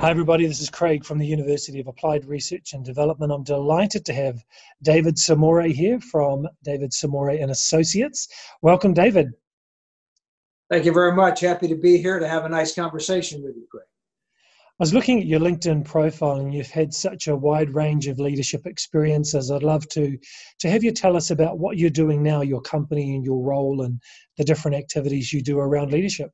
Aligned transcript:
Hi, 0.00 0.10
everybody. 0.10 0.46
This 0.46 0.60
is 0.60 0.70
Craig 0.70 1.04
from 1.04 1.18
the 1.18 1.26
University 1.26 1.80
of 1.80 1.88
Applied 1.88 2.24
Research 2.24 2.72
and 2.72 2.84
Development. 2.84 3.32
I'm 3.32 3.42
delighted 3.42 4.04
to 4.04 4.12
have 4.12 4.44
David 4.80 5.16
Samore 5.16 5.72
here 5.72 5.98
from 5.98 6.46
David 6.62 6.92
Samore 6.92 7.42
and 7.42 7.50
Associates. 7.50 8.28
Welcome, 8.62 8.94
David. 8.94 9.32
Thank 10.70 10.84
you 10.84 10.92
very 10.92 11.16
much. 11.16 11.40
Happy 11.40 11.66
to 11.66 11.74
be 11.74 11.98
here 11.98 12.20
to 12.20 12.28
have 12.28 12.44
a 12.44 12.48
nice 12.48 12.76
conversation 12.76 13.42
with 13.42 13.56
you, 13.56 13.66
Craig. 13.68 13.86
I 14.78 14.84
was 14.84 14.94
looking 14.94 15.18
at 15.18 15.26
your 15.26 15.40
LinkedIn 15.40 15.84
profile, 15.84 16.36
and 16.36 16.54
you've 16.54 16.70
had 16.70 16.94
such 16.94 17.26
a 17.26 17.34
wide 17.34 17.74
range 17.74 18.06
of 18.06 18.20
leadership 18.20 18.66
experiences. 18.66 19.50
I'd 19.50 19.64
love 19.64 19.88
to 19.88 20.16
to 20.60 20.70
have 20.70 20.84
you 20.84 20.92
tell 20.92 21.16
us 21.16 21.32
about 21.32 21.58
what 21.58 21.76
you're 21.76 21.90
doing 21.90 22.22
now, 22.22 22.42
your 22.42 22.60
company 22.60 23.16
and 23.16 23.24
your 23.24 23.42
role, 23.42 23.82
and 23.82 24.00
the 24.36 24.44
different 24.44 24.76
activities 24.76 25.32
you 25.32 25.42
do 25.42 25.58
around 25.58 25.90
leadership. 25.90 26.30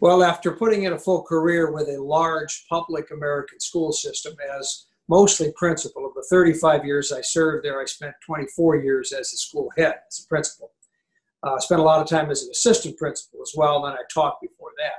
Well, 0.00 0.22
after 0.22 0.52
putting 0.52 0.84
in 0.84 0.94
a 0.94 0.98
full 0.98 1.22
career 1.22 1.70
with 1.72 1.88
a 1.88 2.02
large 2.02 2.66
public 2.68 3.10
American 3.10 3.60
school 3.60 3.92
system 3.92 4.34
as 4.58 4.86
mostly 5.08 5.52
principal, 5.56 6.06
of 6.06 6.14
the 6.14 6.26
35 6.28 6.84
years 6.84 7.12
I 7.12 7.20
served 7.20 7.64
there, 7.64 7.80
I 7.80 7.84
spent 7.84 8.14
24 8.26 8.76
years 8.76 9.12
as 9.12 9.32
a 9.32 9.36
school 9.36 9.70
head, 9.76 9.94
as 10.08 10.24
a 10.24 10.28
principal. 10.28 10.72
Uh, 11.44 11.58
spent 11.58 11.80
a 11.80 11.84
lot 11.84 12.00
of 12.00 12.08
time 12.08 12.30
as 12.30 12.42
an 12.42 12.50
assistant 12.50 12.96
principal 12.96 13.40
as 13.42 13.52
well, 13.56 13.84
and 13.84 13.92
then 13.92 13.98
I 13.98 14.04
taught 14.12 14.40
before 14.40 14.70
that. 14.78 14.92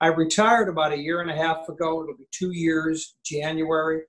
I 0.00 0.08
retired 0.08 0.68
about 0.68 0.92
a 0.92 0.98
year 0.98 1.20
and 1.20 1.30
a 1.30 1.36
half 1.36 1.68
ago. 1.68 2.02
It'll 2.02 2.16
be 2.16 2.28
two 2.30 2.52
years, 2.52 3.16
January. 3.24 4.02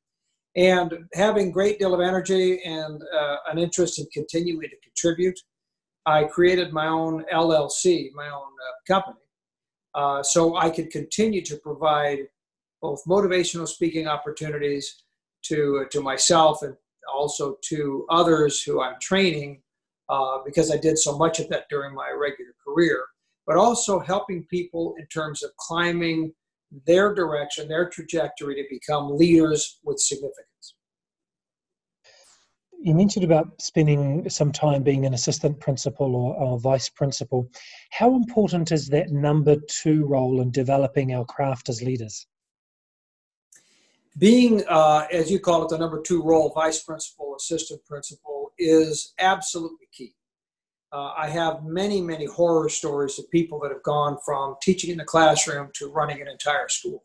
And 0.55 0.93
having 1.13 1.51
great 1.51 1.79
deal 1.79 1.93
of 1.93 2.01
energy 2.01 2.61
and 2.63 3.01
uh, 3.13 3.35
an 3.51 3.57
interest 3.57 3.99
in 3.99 4.05
continuing 4.13 4.69
to 4.69 4.77
contribute, 4.83 5.39
I 6.05 6.25
created 6.25 6.71
my 6.71 6.87
own 6.87 7.25
LLC, 7.33 8.11
my 8.13 8.27
own 8.27 8.31
uh, 8.31 8.93
company, 8.93 9.19
uh, 9.95 10.21
so 10.21 10.57
I 10.57 10.69
could 10.69 10.91
continue 10.91 11.41
to 11.43 11.57
provide 11.57 12.19
both 12.81 13.03
motivational 13.05 13.67
speaking 13.67 14.07
opportunities 14.07 15.03
to, 15.45 15.85
to 15.91 16.01
myself 16.01 16.61
and 16.61 16.75
also 17.13 17.57
to 17.69 18.05
others 18.09 18.61
who 18.61 18.81
I'm 18.81 18.99
training 18.99 19.61
uh, 20.09 20.39
because 20.45 20.71
I 20.71 20.77
did 20.77 20.99
so 20.99 21.17
much 21.17 21.39
of 21.39 21.49
that 21.49 21.65
during 21.69 21.95
my 21.95 22.11
regular 22.11 22.51
career, 22.63 23.05
but 23.47 23.57
also 23.57 23.99
helping 23.99 24.43
people 24.45 24.95
in 24.99 25.07
terms 25.07 25.43
of 25.43 25.55
climbing 25.57 26.33
their 26.85 27.13
direction, 27.13 27.67
their 27.67 27.89
trajectory 27.89 28.55
to 28.55 28.63
become 28.69 29.17
leaders 29.17 29.79
with 29.83 29.99
significance 29.99 30.54
you 32.81 32.93
mentioned 32.93 33.25
about 33.25 33.61
spending 33.61 34.29
some 34.29 34.51
time 34.51 34.83
being 34.83 35.05
an 35.05 35.13
assistant 35.13 35.59
principal 35.59 36.15
or, 36.15 36.35
or, 36.35 36.59
vice 36.59 36.89
principal. 36.89 37.49
How 37.91 38.15
important 38.15 38.71
is 38.71 38.87
that 38.89 39.09
number 39.09 39.55
two 39.67 40.05
role 40.05 40.41
in 40.41 40.51
developing 40.51 41.13
our 41.13 41.25
craft 41.25 41.69
as 41.69 41.81
leaders? 41.81 42.27
Being, 44.17 44.63
uh, 44.69 45.07
as 45.11 45.29
you 45.29 45.39
call 45.39 45.63
it, 45.63 45.69
the 45.69 45.77
number 45.77 46.01
two 46.01 46.21
role, 46.23 46.51
vice 46.53 46.81
principal, 46.83 47.35
assistant 47.35 47.85
principal, 47.85 48.53
is 48.57 49.13
absolutely 49.19 49.87
key. 49.91 50.15
Uh, 50.93 51.11
I 51.17 51.27
have 51.27 51.65
many, 51.65 52.01
many 52.01 52.25
horror 52.25 52.69
stories 52.69 53.19
of 53.19 53.29
people 53.29 53.59
that 53.59 53.71
have 53.71 53.83
gone 53.83 54.17
from 54.23 54.55
teaching 54.61 54.91
in 54.91 54.97
the 54.97 55.03
classroom 55.03 55.69
to 55.73 55.89
running 55.89 56.21
an 56.21 56.29
entire 56.29 56.69
school. 56.69 57.03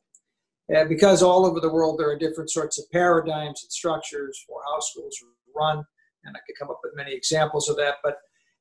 And 0.69 0.89
because 0.89 1.23
all 1.23 1.45
over 1.45 1.59
the 1.59 1.73
world 1.73 1.99
there 1.99 2.09
are 2.11 2.19
different 2.19 2.51
sorts 2.51 2.79
of 2.79 2.89
paradigms 2.93 3.65
and 3.65 3.73
structures 3.73 4.45
for 4.47 4.61
how 4.65 4.79
schools 4.79 5.19
are 5.21 5.40
run, 5.55 5.85
and 6.25 6.37
I 6.37 6.41
could 6.47 6.57
come 6.59 6.71
up 6.71 6.81
with 6.83 6.97
many 6.97 7.15
examples 7.15 7.69
of 7.69 7.77
that. 7.77 7.97
But 8.03 8.19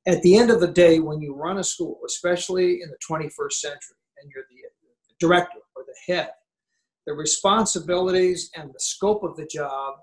at 0.08 0.22
the 0.22 0.38
end 0.38 0.50
of 0.50 0.60
the 0.60 0.68
day, 0.68 1.00
when 1.00 1.22
you 1.22 1.36
run 1.36 1.58
a 1.58 1.64
school, 1.64 2.00
especially 2.06 2.82
in 2.82 2.90
the 2.90 2.98
21st 3.10 3.54
century, 3.54 3.98
and 4.22 4.32
you're 4.34 4.46
the, 4.50 4.56
director 5.20 5.60
or 5.76 5.84
the 5.86 6.14
head, 6.14 6.32
the 7.06 7.14
responsibilities 7.14 8.50
and 8.56 8.70
the 8.74 8.80
scope 8.80 9.22
of 9.24 9.36
the 9.36 9.46
job 9.46 9.96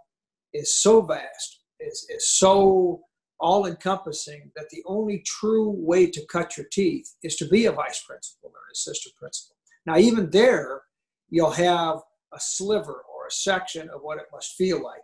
is 0.53 0.75
so 0.75 1.01
vast, 1.01 1.61
is, 1.81 2.07
is 2.11 2.29
so 2.29 3.01
all 3.41 3.67
encompassing 3.67 4.51
that 4.57 4.69
the 4.71 4.83
only 4.87 5.23
true 5.25 5.71
way 5.71 6.07
to 6.07 6.25
cut 6.27 6.57
your 6.57 6.67
teeth 6.71 7.15
is 7.23 7.37
to 7.37 7.49
be 7.49 7.67
a 7.67 7.73
vice 7.73 8.03
principal 8.03 8.51
or 8.51 8.61
an 8.69 8.73
assistant 8.73 9.15
principal. 9.17 9.57
Now, 9.87 9.97
even 9.97 10.31
there, 10.31 10.83
you'll 11.29 11.51
have 11.51 11.99
a 12.33 12.41
sliver 12.41 13.03
or 13.15 13.27
a 13.27 13.31
section 13.31 13.89
of 13.91 14.03
what 14.03 14.19
it 14.19 14.27
must 14.33 14.55
feel 14.55 14.83
like 14.83 15.01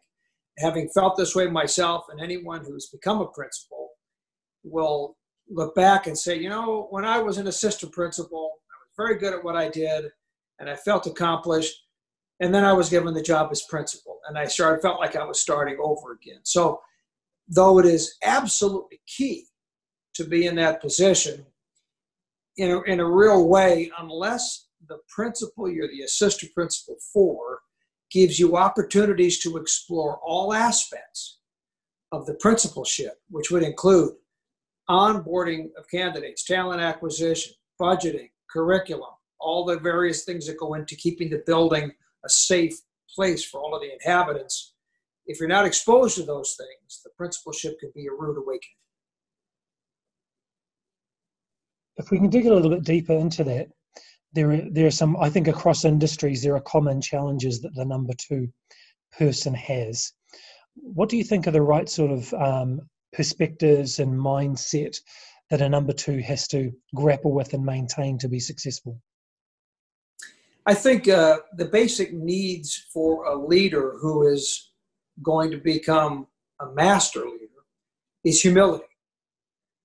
having 0.59 0.89
felt 0.89 1.17
this 1.17 1.35
way 1.35 1.49
myself, 1.49 2.05
and 2.11 2.21
anyone 2.21 2.65
who's 2.65 2.89
become 2.89 3.21
a 3.21 3.29
principal 3.29 3.91
will 4.65 5.17
look 5.49 5.75
back 5.75 6.07
and 6.07 6.17
say, 6.17 6.39
you 6.39 6.49
know, 6.49 6.87
when 6.91 7.05
I 7.05 7.19
was 7.19 7.39
an 7.39 7.47
assistant 7.47 7.93
principal, 7.93 8.53
I 8.71 8.77
was 8.81 9.09
very 9.09 9.19
good 9.19 9.35
at 9.35 9.45
what 9.45 9.57
I 9.57 9.69
did, 9.69 10.07
and 10.59 10.69
I 10.69 10.77
felt 10.77 11.07
accomplished. 11.07 11.75
And 12.41 12.55
then 12.55 12.65
I 12.65 12.73
was 12.73 12.91
given 12.91 13.15
the 13.15 13.23
job 13.23 13.51
as 13.53 13.63
principal, 13.63 14.19
and 14.29 14.37
I 14.37 14.47
started 14.47 14.83
felt 14.83 14.99
like 14.99 15.17
I 15.17 15.25
was 15.25 15.41
starting 15.41 15.79
over 15.81 16.13
again. 16.13 16.41
So, 16.45 16.81
though 17.49 17.79
it 17.79 17.87
is 17.87 18.17
absolutely 18.25 19.01
key 19.07 19.47
to 20.15 20.25
be 20.25 20.47
in 20.47 20.57
that 20.57 20.81
position, 20.81 21.47
in 22.57 22.71
a, 22.71 22.83
in 22.83 23.01
a 23.01 23.11
real 23.11 23.49
way, 23.49 23.91
unless 23.99 24.67
the 24.89 24.99
principal 25.09 25.71
you're 25.71 25.89
the 25.89 26.03
assistant 26.03 26.53
principal 26.53 26.97
for 27.13 27.61
gives 28.13 28.39
you 28.39 28.57
opportunities 28.57 29.39
to 29.41 29.57
explore 29.57 30.19
all 30.19 30.53
aspects 30.53 31.39
of 32.13 32.27
the 32.27 32.35
principalship, 32.35 33.21
which 33.31 33.51
would 33.51 33.63
include 33.63 34.13
onboarding 34.89 35.71
of 35.79 35.89
candidates, 35.91 36.45
talent 36.45 36.81
acquisition, 36.81 37.55
budgeting, 37.81 38.31
curriculum, 38.51 39.11
all 39.41 39.65
the 39.65 39.79
various 39.79 40.25
things 40.25 40.47
that 40.47 40.59
go 40.59 40.75
into 40.75 40.95
keeping 40.95 41.31
the 41.31 41.43
building 41.47 41.91
a 42.25 42.29
safe 42.29 42.75
place 43.15 43.45
for 43.45 43.61
all 43.61 43.75
of 43.75 43.81
the 43.81 43.93
inhabitants. 43.93 44.75
If 45.27 45.41
you're 45.41 45.49
not 45.49 45.65
exposed 45.65 46.17
to 46.17 46.25
those 46.25 46.57
things, 46.57 47.01
the 47.03 47.11
principalship 47.17 47.81
can 47.81 47.93
be 47.95 48.07
a 48.07 48.13
rude 48.13 48.39
awakening. 48.39 48.77
If 51.97 52.11
we 52.11 52.19
can 52.19 52.31
dig 52.31 52.47
a 52.47 52.55
little 52.55 52.71
bit 52.71 52.85
deeper 52.85 53.13
into 53.13 53.45
that, 53.45 53.69
there 54.33 54.53
are, 54.53 54.63
there 54.71 54.87
are 54.87 54.91
some 54.91 55.17
i 55.19 55.29
think 55.29 55.49
across 55.49 55.85
industries 55.85 56.43
there 56.43 56.55
are 56.55 56.61
common 56.61 57.01
challenges 57.01 57.61
that 57.61 57.75
the 57.75 57.85
number 57.85 58.13
two 58.19 58.49
person 59.17 59.55
has. 59.55 60.13
What 60.75 61.09
do 61.09 61.17
you 61.17 61.25
think 61.25 61.47
are 61.47 61.53
the 61.53 61.63
right 61.63 61.89
sort 61.89 62.11
of 62.11 62.33
um, 62.35 62.81
perspectives 63.13 63.99
and 63.99 64.13
mindset 64.13 64.99
that 65.51 65.61
a 65.61 65.69
number 65.69 65.93
two 65.93 66.19
has 66.21 66.49
to 66.49 66.73
grapple 66.95 67.33
with 67.33 67.53
and 67.53 67.65
maintain 67.65 68.19
to 68.19 68.29
be 68.29 68.41
successful? 68.41 68.99
I 70.65 70.75
think 70.75 71.09
uh, 71.09 71.39
the 71.57 71.67
basic 71.67 72.13
needs 72.13 72.87
for 72.93 73.27
a 73.27 73.37
leader 73.37 73.99
who 74.01 74.27
is 74.29 74.71
going 75.23 75.51
to 75.51 75.59
become 75.59 76.27
a 76.61 76.67
master 76.73 77.21
leader 77.21 77.49
is 78.25 78.41
humility 78.41 78.85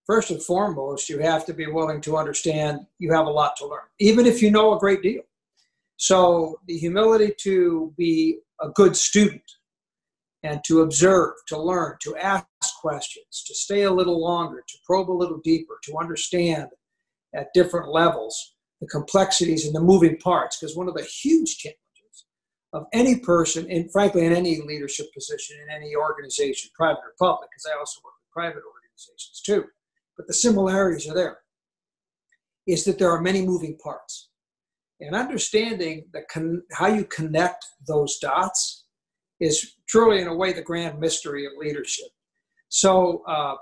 first 0.07 0.31
and 0.31 0.41
foremost, 0.41 1.09
you 1.09 1.19
have 1.19 1.45
to 1.45 1.53
be 1.53 1.68
willing 1.68 2.01
to 2.01 2.18
understand 2.18 2.79
you 2.97 3.13
have 3.13 3.28
a 3.28 3.31
lot 3.31 3.56
to 3.57 3.68
learn, 3.68 3.81
even 4.00 4.25
if 4.25 4.41
you 4.41 4.50
know 4.50 4.73
a 4.73 4.79
great 4.79 5.03
deal. 5.03 5.22
So, 5.97 6.59
the 6.68 6.78
humility 6.78 7.34
to 7.40 7.94
be 7.97 8.40
a 8.62 8.69
good 8.69 8.96
student 8.96 9.44
and 10.44 10.63
to 10.66 10.81
observe, 10.81 11.34
to 11.47 11.59
learn, 11.59 11.97
to 12.01 12.16
ask 12.16 12.47
questions, 12.79 13.44
to 13.46 13.53
stay 13.53 13.84
a 13.84 13.91
little 13.91 14.22
longer, 14.22 14.63
to 14.67 14.78
probe 14.85 15.09
a 15.09 15.12
little 15.12 15.40
deeper, 15.44 15.79
to 15.84 15.97
understand 15.97 16.69
at 17.35 17.53
different 17.53 17.90
levels 17.90 18.53
the 18.79 18.88
complexities 18.88 19.66
and 19.66 19.75
the 19.75 19.81
moving 19.81 20.17
parts. 20.17 20.57
Because 20.59 20.75
one 20.75 20.88
of 20.88 20.94
the 20.94 21.03
huge 21.03 21.57
challenges 21.57 22.25
of 22.73 22.85
any 22.94 23.19
person, 23.19 23.69
and 23.69 23.91
frankly, 23.91 24.25
in 24.25 24.34
any 24.34 24.62
leadership 24.62 25.07
position, 25.13 25.57
in 25.62 25.73
any 25.73 25.96
organization, 25.96 26.69
private 26.75 27.00
or 27.00 27.13
public, 27.19 27.50
because 27.50 27.66
I 27.66 27.78
also 27.78 28.01
work 28.03 28.13
with 28.22 28.31
private 28.31 28.64
organizations 28.64 29.41
too, 29.43 29.66
but 30.17 30.28
the 30.28 30.34
similarities 30.34 31.08
are 31.09 31.14
there, 31.14 31.40
is 32.66 32.84
that 32.85 32.97
there 32.97 33.11
are 33.11 33.22
many 33.22 33.41
moving 33.41 33.78
parts. 33.78 34.29
And 34.99 35.16
understanding 35.16 36.05
the 36.11 36.23
con- 36.29 36.64
how 36.72 36.87
you 36.87 37.05
connect 37.05 37.66
those 37.87 38.17
dots 38.17 38.85
is 39.40 39.75
truly, 39.87 40.22
in 40.22 40.28
a 40.28 40.35
way, 40.35 40.52
the 40.53 40.61
grand 40.61 40.99
mystery 40.99 41.46
of 41.46 41.52
leadership. 41.58 42.08
So, 42.69 43.23
uh, 43.28 43.55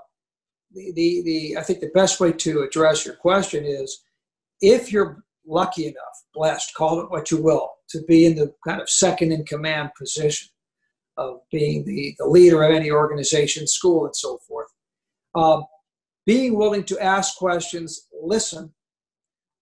the, 0.72 0.92
the, 0.92 1.22
the, 1.24 1.56
I 1.58 1.62
think 1.62 1.80
the 1.80 1.90
best 1.94 2.18
way 2.18 2.32
to 2.32 2.62
address 2.62 3.04
your 3.04 3.14
question 3.14 3.64
is 3.64 4.02
if 4.60 4.90
you're 4.90 5.22
lucky 5.46 5.84
enough, 5.84 6.24
blessed, 6.34 6.74
call 6.74 7.00
it 7.00 7.10
what 7.10 7.30
you 7.30 7.42
will, 7.42 7.70
to 7.90 8.02
be 8.08 8.26
in 8.26 8.34
the 8.34 8.52
kind 8.66 8.80
of 8.80 8.90
second 8.90 9.32
in 9.32 9.44
command 9.44 9.90
position 9.96 10.48
of 11.16 11.40
being 11.50 11.84
the, 11.84 12.14
the 12.18 12.26
leader 12.26 12.62
of 12.62 12.74
any 12.74 12.90
organization, 12.90 13.66
school, 13.66 14.06
and 14.06 14.16
so 14.16 14.38
forth. 14.38 14.68
Um, 15.34 15.64
being 16.26 16.56
willing 16.56 16.84
to 16.84 16.98
ask 17.00 17.36
questions, 17.36 18.08
listen, 18.20 18.72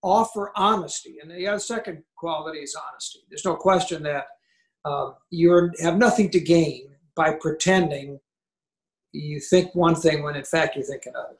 offer 0.03 0.53
honesty. 0.57 1.19
And 1.23 1.31
the 1.31 1.59
second 1.59 2.03
quality 2.17 2.61
is 2.61 2.75
honesty. 2.75 3.21
There's 3.29 3.45
no 3.45 3.55
question 3.55 4.03
that 4.05 4.27
uh, 4.85 5.13
you 5.31 5.71
have 5.81 5.99
nothing 5.99 6.31
to 6.31 6.41
gain 6.41 6.89
by 7.15 7.35
pretending 7.41 8.19
you 9.13 9.41
think 9.41 9.75
one 9.75 9.95
thing 9.95 10.23
when 10.23 10.37
in 10.37 10.45
fact 10.45 10.77
you 10.77 10.83
think 10.83 11.03
another. 11.07 11.37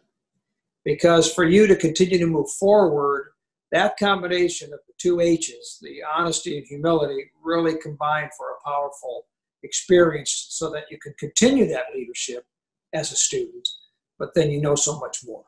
Because 0.85 1.33
for 1.33 1.45
you 1.45 1.67
to 1.67 1.77
continue 1.77 2.19
to 2.19 2.27
move 2.27 2.51
forward, 2.51 3.33
that 3.73 3.97
combination 3.99 4.73
of 4.73 4.81
the 4.87 4.93
two 4.99 5.21
H's, 5.21 5.79
the 5.83 6.03
honesty 6.17 6.59
and 6.59 6.67
humility, 6.67 7.31
really 7.43 7.77
combine 7.79 8.29
for 8.37 8.51
a 8.51 8.69
powerful 8.69 9.27
experience 9.63 10.47
so 10.51 10.71
that 10.71 10.85
you 10.91 10.99
can 10.99 11.15
continue 11.19 11.67
that 11.69 11.87
leadership 11.95 12.47
as 12.93 13.11
a 13.11 13.17
student, 13.17 13.69
but 14.19 14.35
then 14.35 14.51
you 14.51 14.61
know 14.61 14.75
so 14.75 14.99
much 14.99 15.25
more. 15.27 15.45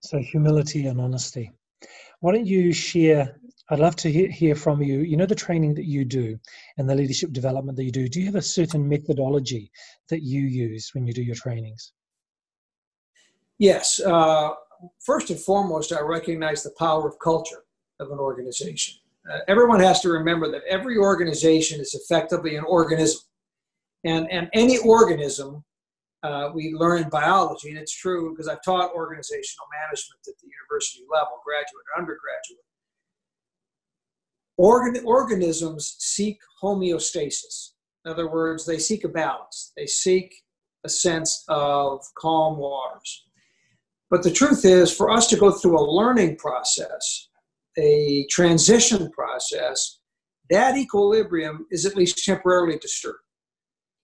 So, 0.00 0.18
humility 0.18 0.86
and 0.86 1.00
honesty. 1.00 1.50
Why 2.20 2.32
don't 2.32 2.46
you 2.46 2.72
share? 2.72 3.36
I'd 3.70 3.78
love 3.78 3.96
to 3.96 4.10
hear, 4.10 4.30
hear 4.30 4.54
from 4.54 4.82
you. 4.82 5.00
You 5.00 5.16
know, 5.16 5.26
the 5.26 5.34
training 5.34 5.74
that 5.74 5.84
you 5.84 6.04
do 6.04 6.38
and 6.78 6.88
the 6.88 6.94
leadership 6.94 7.32
development 7.32 7.76
that 7.76 7.84
you 7.84 7.92
do, 7.92 8.08
do 8.08 8.20
you 8.20 8.26
have 8.26 8.34
a 8.34 8.42
certain 8.42 8.88
methodology 8.88 9.70
that 10.08 10.22
you 10.22 10.42
use 10.42 10.90
when 10.94 11.06
you 11.06 11.12
do 11.12 11.22
your 11.22 11.34
trainings? 11.34 11.92
Yes. 13.58 14.00
Uh, 14.00 14.50
first 15.00 15.30
and 15.30 15.38
foremost, 15.38 15.92
I 15.92 16.00
recognize 16.00 16.62
the 16.62 16.72
power 16.78 17.06
of 17.06 17.18
culture 17.18 17.64
of 18.00 18.10
an 18.10 18.18
organization. 18.18 18.94
Uh, 19.30 19.40
everyone 19.48 19.80
has 19.80 20.00
to 20.00 20.08
remember 20.08 20.50
that 20.50 20.62
every 20.68 20.96
organization 20.96 21.80
is 21.80 21.94
effectively 21.94 22.56
an 22.56 22.64
organism. 22.64 23.20
And, 24.04 24.30
and 24.30 24.48
any 24.54 24.78
organism, 24.78 25.64
uh, 26.22 26.50
we 26.54 26.74
learn 26.74 27.02
in 27.02 27.08
biology, 27.08 27.70
and 27.70 27.78
it's 27.78 27.94
true 27.94 28.30
because 28.30 28.48
I've 28.48 28.62
taught 28.64 28.92
organizational 28.92 29.66
management 29.82 30.20
at 30.26 30.34
the 30.40 30.48
university 30.48 31.04
level, 31.10 31.40
graduate 31.44 31.84
or 31.94 32.00
undergraduate. 32.00 32.64
Organ, 34.56 35.04
organisms 35.04 35.94
seek 35.98 36.38
homeostasis. 36.62 37.70
In 38.04 38.10
other 38.10 38.28
words, 38.28 38.66
they 38.66 38.78
seek 38.78 39.04
a 39.04 39.08
balance, 39.08 39.72
they 39.76 39.86
seek 39.86 40.34
a 40.84 40.88
sense 40.88 41.44
of 41.48 42.04
calm 42.16 42.58
waters. 42.58 43.24
But 44.10 44.22
the 44.22 44.30
truth 44.32 44.64
is, 44.64 44.94
for 44.94 45.10
us 45.10 45.26
to 45.28 45.36
go 45.36 45.50
through 45.50 45.78
a 45.78 45.90
learning 45.90 46.36
process, 46.36 47.28
a 47.76 48.26
transition 48.30 49.10
process, 49.10 50.00
that 50.50 50.76
equilibrium 50.76 51.66
is 51.70 51.84
at 51.84 51.94
least 51.94 52.24
temporarily 52.24 52.78
disturbed. 52.78 53.18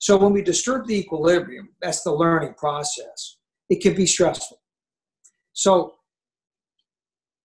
So 0.04 0.18
when 0.18 0.34
we 0.34 0.42
disturb 0.42 0.86
the 0.86 0.98
equilibrium, 0.98 1.70
that's 1.80 2.02
the 2.02 2.12
learning 2.12 2.52
process, 2.58 3.38
it 3.70 3.80
can 3.80 3.94
be 3.94 4.04
stressful. 4.04 4.60
So 5.54 5.94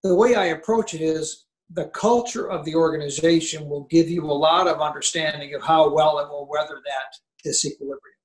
the 0.03 0.13
way 0.13 0.35
I 0.35 0.47
approach 0.47 0.94
it 0.94 1.00
is 1.00 1.45
the 1.69 1.85
culture 1.85 2.51
of 2.51 2.65
the 2.65 2.75
organization 2.75 3.69
will 3.69 3.85
give 3.89 4.09
you 4.09 4.25
a 4.25 4.39
lot 4.47 4.67
of 4.67 4.81
understanding 4.81 5.56
of 5.56 5.63
how 5.63 5.89
well 5.89 6.19
it 6.19 6.27
will 6.27 6.50
weather 6.51 6.81
that 6.85 7.50
disequilibrium. 7.50 8.19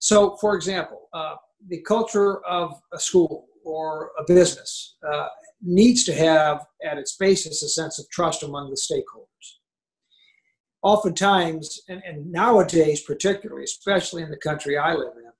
So, 0.00 0.36
for 0.38 0.56
example, 0.56 1.08
uh, 1.12 1.36
the 1.68 1.80
culture 1.82 2.44
of 2.44 2.72
a 2.92 2.98
school 2.98 3.46
or 3.64 4.10
a 4.18 4.24
business 4.26 4.96
uh, 5.08 5.28
needs 5.62 6.02
to 6.06 6.12
have 6.12 6.66
at 6.84 6.98
its 6.98 7.14
basis 7.14 7.62
a 7.62 7.68
sense 7.68 8.00
of 8.00 8.10
trust 8.10 8.42
among 8.42 8.70
the 8.70 8.76
stakeholders. 8.76 9.31
Oftentimes, 10.82 11.80
and, 11.88 12.02
and 12.04 12.30
nowadays 12.30 13.02
particularly, 13.02 13.64
especially 13.64 14.22
in 14.22 14.30
the 14.30 14.36
country 14.36 14.76
I 14.76 14.94
live 14.94 15.12
in, 15.16 15.30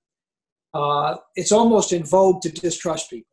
uh, 0.75 1.17
it's 1.35 1.53
almost 1.53 1.93
in 1.93 2.05
vogue 2.05 2.41
to 2.43 2.49
distrust 2.49 3.11
people, 3.11 3.29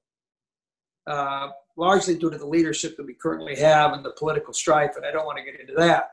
uh, 1.08 1.50
largely 1.78 2.18
due 2.18 2.32
to 2.32 2.38
the 2.38 2.48
leadership 2.48 2.98
that 2.98 3.06
we 3.06 3.14
currently 3.14 3.56
have 3.56 3.94
and 3.94 4.04
the 4.04 4.14
political 4.18 4.54
strife, 4.54 4.96
and 4.96 5.06
I 5.06 5.12
don't 5.12 5.26
want 5.26 5.38
to 5.38 5.44
get 5.44 5.60
into 5.60 5.74
that. 5.78 6.10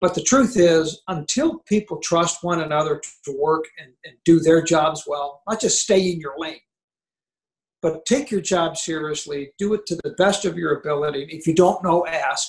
But 0.00 0.14
the 0.14 0.22
truth 0.22 0.56
is, 0.56 1.02
until 1.08 1.60
people 1.60 1.98
trust 1.98 2.42
one 2.42 2.60
another 2.60 3.00
to 3.24 3.36
work 3.38 3.64
and, 3.78 3.92
and 4.04 4.14
do 4.24 4.40
their 4.40 4.62
jobs 4.62 5.04
well, 5.06 5.42
not 5.48 5.60
just 5.60 5.80
stay 5.80 6.10
in 6.10 6.18
your 6.18 6.34
lane, 6.38 6.60
but 7.80 8.04
take 8.06 8.30
your 8.30 8.40
job 8.40 8.76
seriously, 8.76 9.52
do 9.58 9.74
it 9.74 9.86
to 9.86 9.96
the 9.96 10.14
best 10.16 10.44
of 10.46 10.56
your 10.56 10.78
ability. 10.78 11.26
If 11.30 11.46
you 11.46 11.54
don't 11.54 11.84
know, 11.84 12.06
ask. 12.06 12.48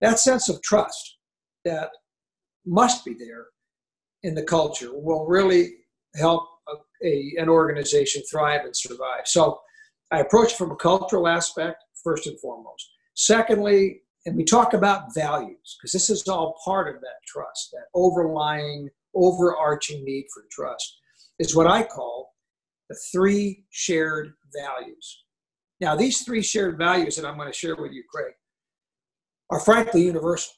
That 0.00 0.18
sense 0.18 0.48
of 0.48 0.60
trust 0.62 1.18
that 1.64 1.90
must 2.66 3.04
be 3.04 3.14
there 3.14 3.46
in 4.22 4.34
the 4.34 4.42
culture 4.42 4.90
will 4.92 5.26
really 5.26 5.72
help 6.16 6.46
a, 6.68 7.06
a, 7.06 7.34
an 7.38 7.48
organization 7.48 8.22
thrive 8.30 8.64
and 8.64 8.76
survive. 8.76 9.26
So 9.26 9.58
I 10.10 10.20
approach 10.20 10.54
from 10.54 10.70
a 10.70 10.76
cultural 10.76 11.28
aspect 11.28 11.82
first 12.02 12.26
and 12.26 12.38
foremost. 12.40 12.90
Secondly, 13.14 14.02
and 14.26 14.36
we 14.36 14.44
talk 14.44 14.74
about 14.74 15.14
values 15.14 15.76
because 15.78 15.92
this 15.92 16.10
is 16.10 16.28
all 16.28 16.58
part 16.64 16.94
of 16.94 17.00
that 17.00 17.24
trust, 17.26 17.70
that 17.72 17.86
overlying, 17.94 18.90
overarching 19.14 20.04
need 20.04 20.26
for 20.32 20.44
trust 20.50 20.98
is 21.38 21.56
what 21.56 21.66
I 21.66 21.82
call 21.82 22.34
the 22.88 22.98
three 23.12 23.64
shared 23.70 24.32
values. 24.54 25.24
Now, 25.80 25.96
these 25.96 26.22
three 26.22 26.42
shared 26.42 26.76
values 26.76 27.16
that 27.16 27.26
I'm 27.26 27.36
going 27.36 27.48
to 27.50 27.56
share 27.56 27.76
with 27.76 27.92
you, 27.92 28.04
Craig, 28.12 28.34
are 29.48 29.60
frankly 29.60 30.02
universal. 30.02 30.52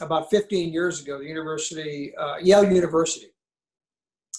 About 0.00 0.30
15 0.30 0.72
years 0.72 1.02
ago, 1.02 1.18
the 1.18 1.26
University, 1.26 2.14
uh, 2.16 2.36
Yale 2.40 2.72
University 2.72 3.26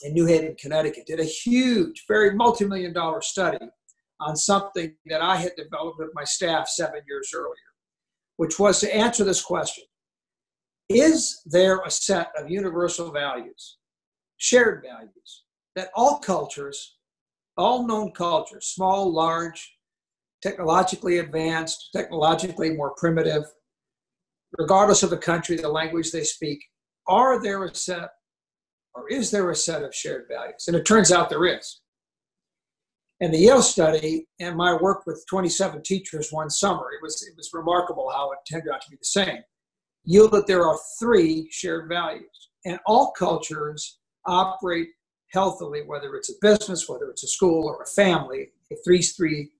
in 0.03 0.13
New 0.13 0.25
Haven, 0.25 0.55
Connecticut, 0.59 1.05
did 1.05 1.19
a 1.19 1.25
huge, 1.25 2.05
very 2.07 2.33
multi-million 2.33 2.93
dollar 2.93 3.21
study 3.21 3.59
on 4.19 4.35
something 4.35 4.95
that 5.05 5.21
I 5.21 5.35
had 5.35 5.51
developed 5.55 5.99
with 5.99 6.09
my 6.13 6.23
staff 6.23 6.67
seven 6.67 7.01
years 7.07 7.31
earlier 7.35 7.71
which 8.41 8.57
was 8.57 8.79
to 8.79 8.95
answer 8.95 9.23
this 9.23 9.39
question. 9.39 9.83
Is 10.89 11.43
there 11.45 11.81
a 11.85 11.91
set 11.91 12.31
of 12.35 12.49
universal 12.49 13.11
values, 13.11 13.77
shared 14.37 14.83
values, 14.83 15.43
that 15.75 15.91
all 15.93 16.17
cultures, 16.17 16.97
all 17.55 17.85
known 17.85 18.11
cultures, 18.13 18.65
small, 18.65 19.13
large, 19.13 19.77
technologically 20.41 21.19
advanced, 21.19 21.89
technologically 21.95 22.71
more 22.71 22.95
primitive, 22.97 23.43
regardless 24.57 25.03
of 25.03 25.09
the 25.09 25.17
country, 25.17 25.57
the 25.57 25.69
language 25.69 26.11
they 26.11 26.23
speak, 26.23 26.63
are 27.07 27.41
there 27.41 27.63
a 27.63 27.73
set 27.73 28.09
or 28.93 29.09
is 29.09 29.31
there 29.31 29.49
a 29.49 29.55
set 29.55 29.83
of 29.83 29.95
shared 29.95 30.25
values? 30.29 30.65
And 30.67 30.75
it 30.75 30.85
turns 30.85 31.11
out 31.11 31.29
there 31.29 31.45
is. 31.45 31.81
And 33.21 33.33
the 33.33 33.37
Yale 33.37 33.61
study 33.61 34.27
and 34.39 34.57
my 34.57 34.75
work 34.75 35.05
with 35.05 35.23
27 35.29 35.83
teachers 35.83 36.31
one 36.31 36.49
summer, 36.49 36.87
it 36.91 37.03
was, 37.03 37.21
it 37.21 37.37
was 37.37 37.51
remarkable 37.53 38.09
how 38.09 38.31
it 38.31 38.39
turned 38.51 38.67
out 38.67 38.81
to 38.81 38.89
be 38.89 38.97
the 38.97 39.05
same, 39.05 39.39
yield 40.03 40.31
that 40.31 40.47
there 40.47 40.65
are 40.65 40.77
three 40.99 41.47
shared 41.51 41.87
values. 41.87 42.49
And 42.65 42.79
all 42.85 43.11
cultures 43.11 43.99
operate 44.25 44.89
healthily, 45.31 45.83
whether 45.85 46.15
it's 46.15 46.31
a 46.31 46.33
business, 46.41 46.89
whether 46.89 47.09
it's 47.09 47.23
a 47.23 47.27
school 47.27 47.67
or 47.67 47.83
a 47.83 47.87
family, 47.87 48.49
if 48.69 48.79
these 48.85 49.15
three 49.15 49.51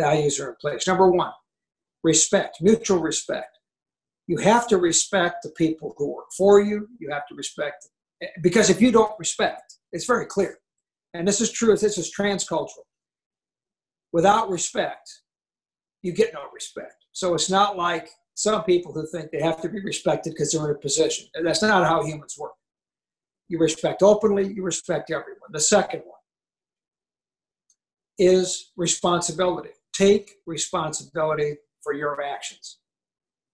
values 0.00 0.40
are 0.40 0.50
in 0.50 0.56
place. 0.60 0.86
Number 0.86 1.10
one, 1.10 1.32
respect, 2.02 2.62
mutual 2.62 2.98
respect. 2.98 3.51
You 4.26 4.38
have 4.38 4.66
to 4.68 4.76
respect 4.76 5.42
the 5.42 5.50
people 5.50 5.94
who 5.96 6.14
work 6.14 6.26
for 6.36 6.60
you. 6.60 6.88
You 6.98 7.10
have 7.10 7.26
to 7.28 7.34
respect, 7.34 7.88
because 8.42 8.70
if 8.70 8.80
you 8.80 8.92
don't 8.92 9.18
respect, 9.18 9.78
it's 9.92 10.06
very 10.06 10.26
clear. 10.26 10.58
And 11.14 11.26
this 11.26 11.40
is 11.40 11.50
true, 11.50 11.76
this 11.76 11.98
is 11.98 12.12
transcultural 12.18 12.84
without 14.12 14.50
respect, 14.50 15.10
you 16.02 16.12
get 16.12 16.32
no 16.34 16.42
respect. 16.54 17.06
So 17.12 17.34
it's 17.34 17.50
not 17.50 17.76
like 17.76 18.08
some 18.34 18.62
people 18.64 18.92
who 18.92 19.06
think 19.06 19.30
they 19.30 19.42
have 19.42 19.60
to 19.62 19.68
be 19.68 19.80
respected 19.80 20.30
because 20.30 20.52
they're 20.52 20.64
in 20.64 20.76
a 20.76 20.78
position. 20.78 21.28
And 21.34 21.46
that's 21.46 21.62
not 21.62 21.86
how 21.86 22.04
humans 22.04 22.36
work. 22.38 22.52
You 23.48 23.58
respect 23.58 24.02
openly, 24.02 24.52
you 24.52 24.62
respect 24.62 25.10
everyone. 25.10 25.50
The 25.50 25.60
second 25.60 26.00
one 26.00 26.18
is 28.18 28.72
responsibility. 28.76 29.70
Take 29.94 30.32
responsibility 30.46 31.56
for 31.82 31.92
your 31.92 32.22
actions. 32.22 32.78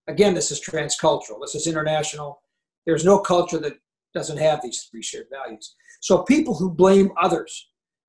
Again, 0.08 0.34
this 0.34 0.50
is 0.50 0.60
transcultural, 0.60 1.40
this 1.40 1.54
is 1.54 1.66
international. 1.66 2.40
There's 2.86 3.04
no 3.04 3.18
culture 3.18 3.58
that 3.58 3.78
doesn't 4.14 4.38
have 4.38 4.62
these 4.62 4.88
three 4.90 5.02
shared 5.02 5.26
values. 5.30 5.76
So 6.00 6.22
people 6.22 6.54
who 6.54 6.70
blame 6.70 7.10
others 7.20 7.68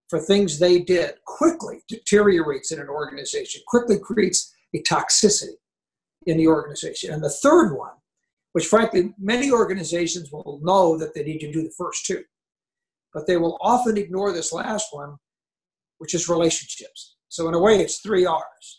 for 0.09 0.19
things 0.19 0.57
they 0.57 0.79
did 0.79 1.15
quickly 1.25 1.83
deteriorates 1.87 2.71
in 2.71 2.79
an 2.79 2.87
organization, 2.87 3.61
quickly 3.67 3.99
creates 3.99 4.53
a 4.73 4.81
toxicity 4.83 5.57
in 6.25 6.37
the 6.37 6.47
organization. 6.47 7.13
And 7.13 7.23
the 7.23 7.29
third 7.29 7.73
one, 7.73 7.93
which 8.53 8.67
frankly 8.67 9.13
many 9.19 9.51
organizations 9.51 10.31
will 10.31 10.59
know 10.63 10.97
that 10.97 11.13
they 11.13 11.23
need 11.23 11.39
to 11.39 11.51
do 11.51 11.63
the 11.63 11.73
first 11.77 12.05
two, 12.05 12.23
but 13.13 13.27
they 13.27 13.37
will 13.37 13.57
often 13.61 13.97
ignore 13.97 14.31
this 14.31 14.53
last 14.53 14.87
one, 14.91 15.17
which 15.97 16.13
is 16.13 16.29
relationships. 16.29 17.17
So, 17.27 17.47
in 17.47 17.53
a 17.53 17.59
way, 17.59 17.79
it's 17.79 17.99
three 17.99 18.25
R's 18.25 18.78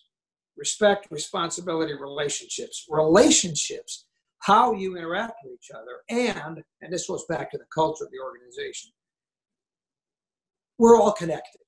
respect, 0.61 1.09
responsibility, 1.11 1.95
relationships. 1.95 2.87
Relationships, 2.89 4.05
how 4.41 4.73
you 4.75 4.97
interact 4.97 5.39
with 5.43 5.55
each 5.55 5.71
other, 5.75 6.03
and, 6.09 6.63
and 6.83 6.93
this 6.93 7.09
goes 7.09 7.25
back 7.29 7.51
to 7.51 7.59
the 7.59 7.65
culture 7.75 8.05
of 8.05 8.11
the 8.13 8.21
organization, 8.21 8.91
we're 10.79 11.01
all 11.01 11.13
connected. 11.13 11.63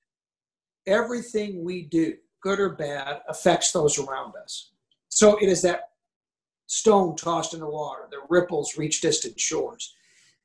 Everything 0.87 1.63
we 1.63 1.83
do, 1.83 2.15
good 2.41 2.59
or 2.59 2.69
bad, 2.69 3.21
affects 3.27 3.71
those 3.71 3.99
around 3.99 4.33
us. 4.41 4.71
So 5.09 5.37
it 5.37 5.49
is 5.49 5.61
that 5.63 5.89
stone 6.67 7.15
tossed 7.15 7.53
in 7.53 7.59
the 7.59 7.69
water, 7.69 8.07
the 8.11 8.21
ripples 8.29 8.77
reach 8.77 9.01
distant 9.01 9.39
shores. 9.39 9.95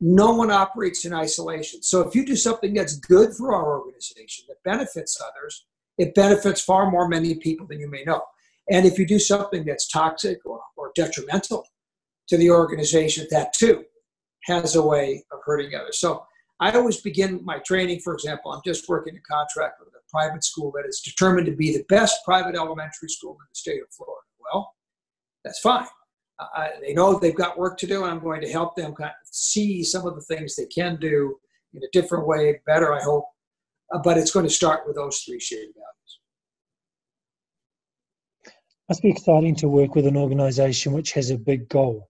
No 0.01 0.33
one 0.33 0.51
operates 0.51 1.05
in 1.05 1.13
isolation. 1.13 1.83
So 1.83 2.01
if 2.01 2.15
you 2.15 2.25
do 2.25 2.37
something 2.37 2.73
that's 2.73 2.97
good 2.97 3.35
for 3.35 3.53
our 3.53 3.81
organization, 3.81 4.45
that 4.49 4.63
benefits 4.63 5.21
others, 5.21 5.67
it 5.99 6.15
benefits 6.15 6.61
far 6.61 6.91
more 6.91 7.09
many 7.09 7.35
people 7.35 7.67
than 7.67 7.81
you 7.81 7.91
may 7.91 8.05
know. 8.05 8.23
And 8.71 8.87
if 8.87 8.99
you 8.99 9.07
do 9.07 9.19
something 9.19 9.65
that's 9.65 9.89
toxic 9.89 10.39
or, 10.45 10.61
or 10.77 10.93
detrimental 10.95 11.65
to 12.29 12.37
the 12.37 12.51
organization, 12.51 13.27
that 13.31 13.53
too 13.55 13.85
has 14.45 14.77
a 14.77 14.83
way 14.83 15.25
of 15.33 15.41
hurting 15.45 15.75
others. 15.75 15.99
So 15.99 16.25
I 16.61 16.71
always 16.73 17.01
begin 17.01 17.45
my 17.45 17.59
training, 17.61 18.01
for 18.01 18.15
example, 18.15 18.53
I'm 18.53 18.61
just 18.65 18.89
working 18.89 19.17
a 19.17 19.21
contract 19.21 19.81
with 19.81 19.89
a 19.89 20.11
private 20.11 20.45
school 20.45 20.73
that 20.73 20.87
is 20.89 21.01
determined 21.01 21.47
to 21.47 21.53
be 21.53 21.73
the 21.73 21.85
best 21.89 22.25
private 22.25 22.57
elementary 22.57 23.09
school 23.09 23.33
in 23.33 23.47
the 23.49 23.55
state 23.55 23.81
of 23.81 23.89
Florida. 23.93 24.27
Well, 24.41 24.75
that's 25.45 25.61
fine. 25.61 25.87
Uh, 26.39 26.69
they 26.81 26.95
know 26.95 27.19
they've 27.19 27.35
got 27.35 27.59
work 27.59 27.79
to 27.79 27.87
do, 27.87 28.03
and 28.03 28.13
I'm 28.13 28.21
going 28.21 28.41
to 28.41 28.51
help 28.51 28.77
them 28.77 28.95
kind 28.95 29.11
of 29.11 29.29
see 29.31 29.83
some 29.83 30.07
of 30.07 30.15
the 30.15 30.21
things 30.23 30.55
they 30.55 30.67
can 30.67 30.97
do 30.97 31.37
in 31.75 31.83
a 31.83 31.89
different 31.93 32.27
way, 32.27 32.61
better, 32.67 32.93
I 32.93 33.03
hope. 33.03 33.27
Uh, 33.93 33.99
but 33.99 34.19
it's 34.19 34.31
going 34.31 34.47
to 34.47 34.53
start 34.53 34.87
with 34.87 34.97
those 34.97 35.19
three 35.21 35.41
shared 35.41 35.69
values. 35.75 36.18
Must 38.89 39.03
be 39.03 39.11
exciting 39.11 39.55
to 39.57 39.69
work 39.69 39.95
with 39.95 40.07
an 40.07 40.17
organization 40.17 40.93
which 40.93 41.13
has 41.13 41.31
a 41.31 41.37
big 41.37 41.69
goal. 41.69 42.09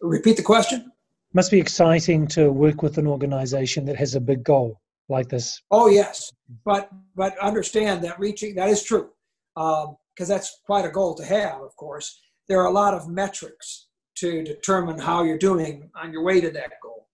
Repeat 0.00 0.38
the 0.38 0.42
question. 0.42 0.92
Must 1.34 1.50
be 1.50 1.60
exciting 1.60 2.26
to 2.28 2.50
work 2.50 2.80
with 2.82 2.96
an 2.96 3.06
organization 3.06 3.84
that 3.86 3.96
has 3.96 4.14
a 4.14 4.20
big 4.20 4.42
goal 4.42 4.80
like 5.08 5.28
this. 5.28 5.60
Oh 5.70 5.88
yes, 5.88 6.32
but 6.64 6.90
but 7.14 7.38
understand 7.38 8.02
that 8.04 8.18
reaching 8.18 8.54
that 8.54 8.70
is 8.70 8.82
true 8.82 9.10
because 9.54 9.86
um, 9.88 10.28
that's 10.28 10.60
quite 10.64 10.86
a 10.86 10.90
goal 10.90 11.14
to 11.14 11.24
have. 11.24 11.60
Of 11.60 11.76
course, 11.76 12.18
there 12.48 12.60
are 12.60 12.66
a 12.66 12.72
lot 12.72 12.94
of 12.94 13.08
metrics 13.08 13.88
to 14.16 14.42
determine 14.42 14.98
how 14.98 15.22
you're 15.24 15.36
doing 15.36 15.90
on 15.94 16.12
your 16.12 16.22
way 16.22 16.40
to 16.40 16.50
that 16.50 16.72
goal. 16.82 17.08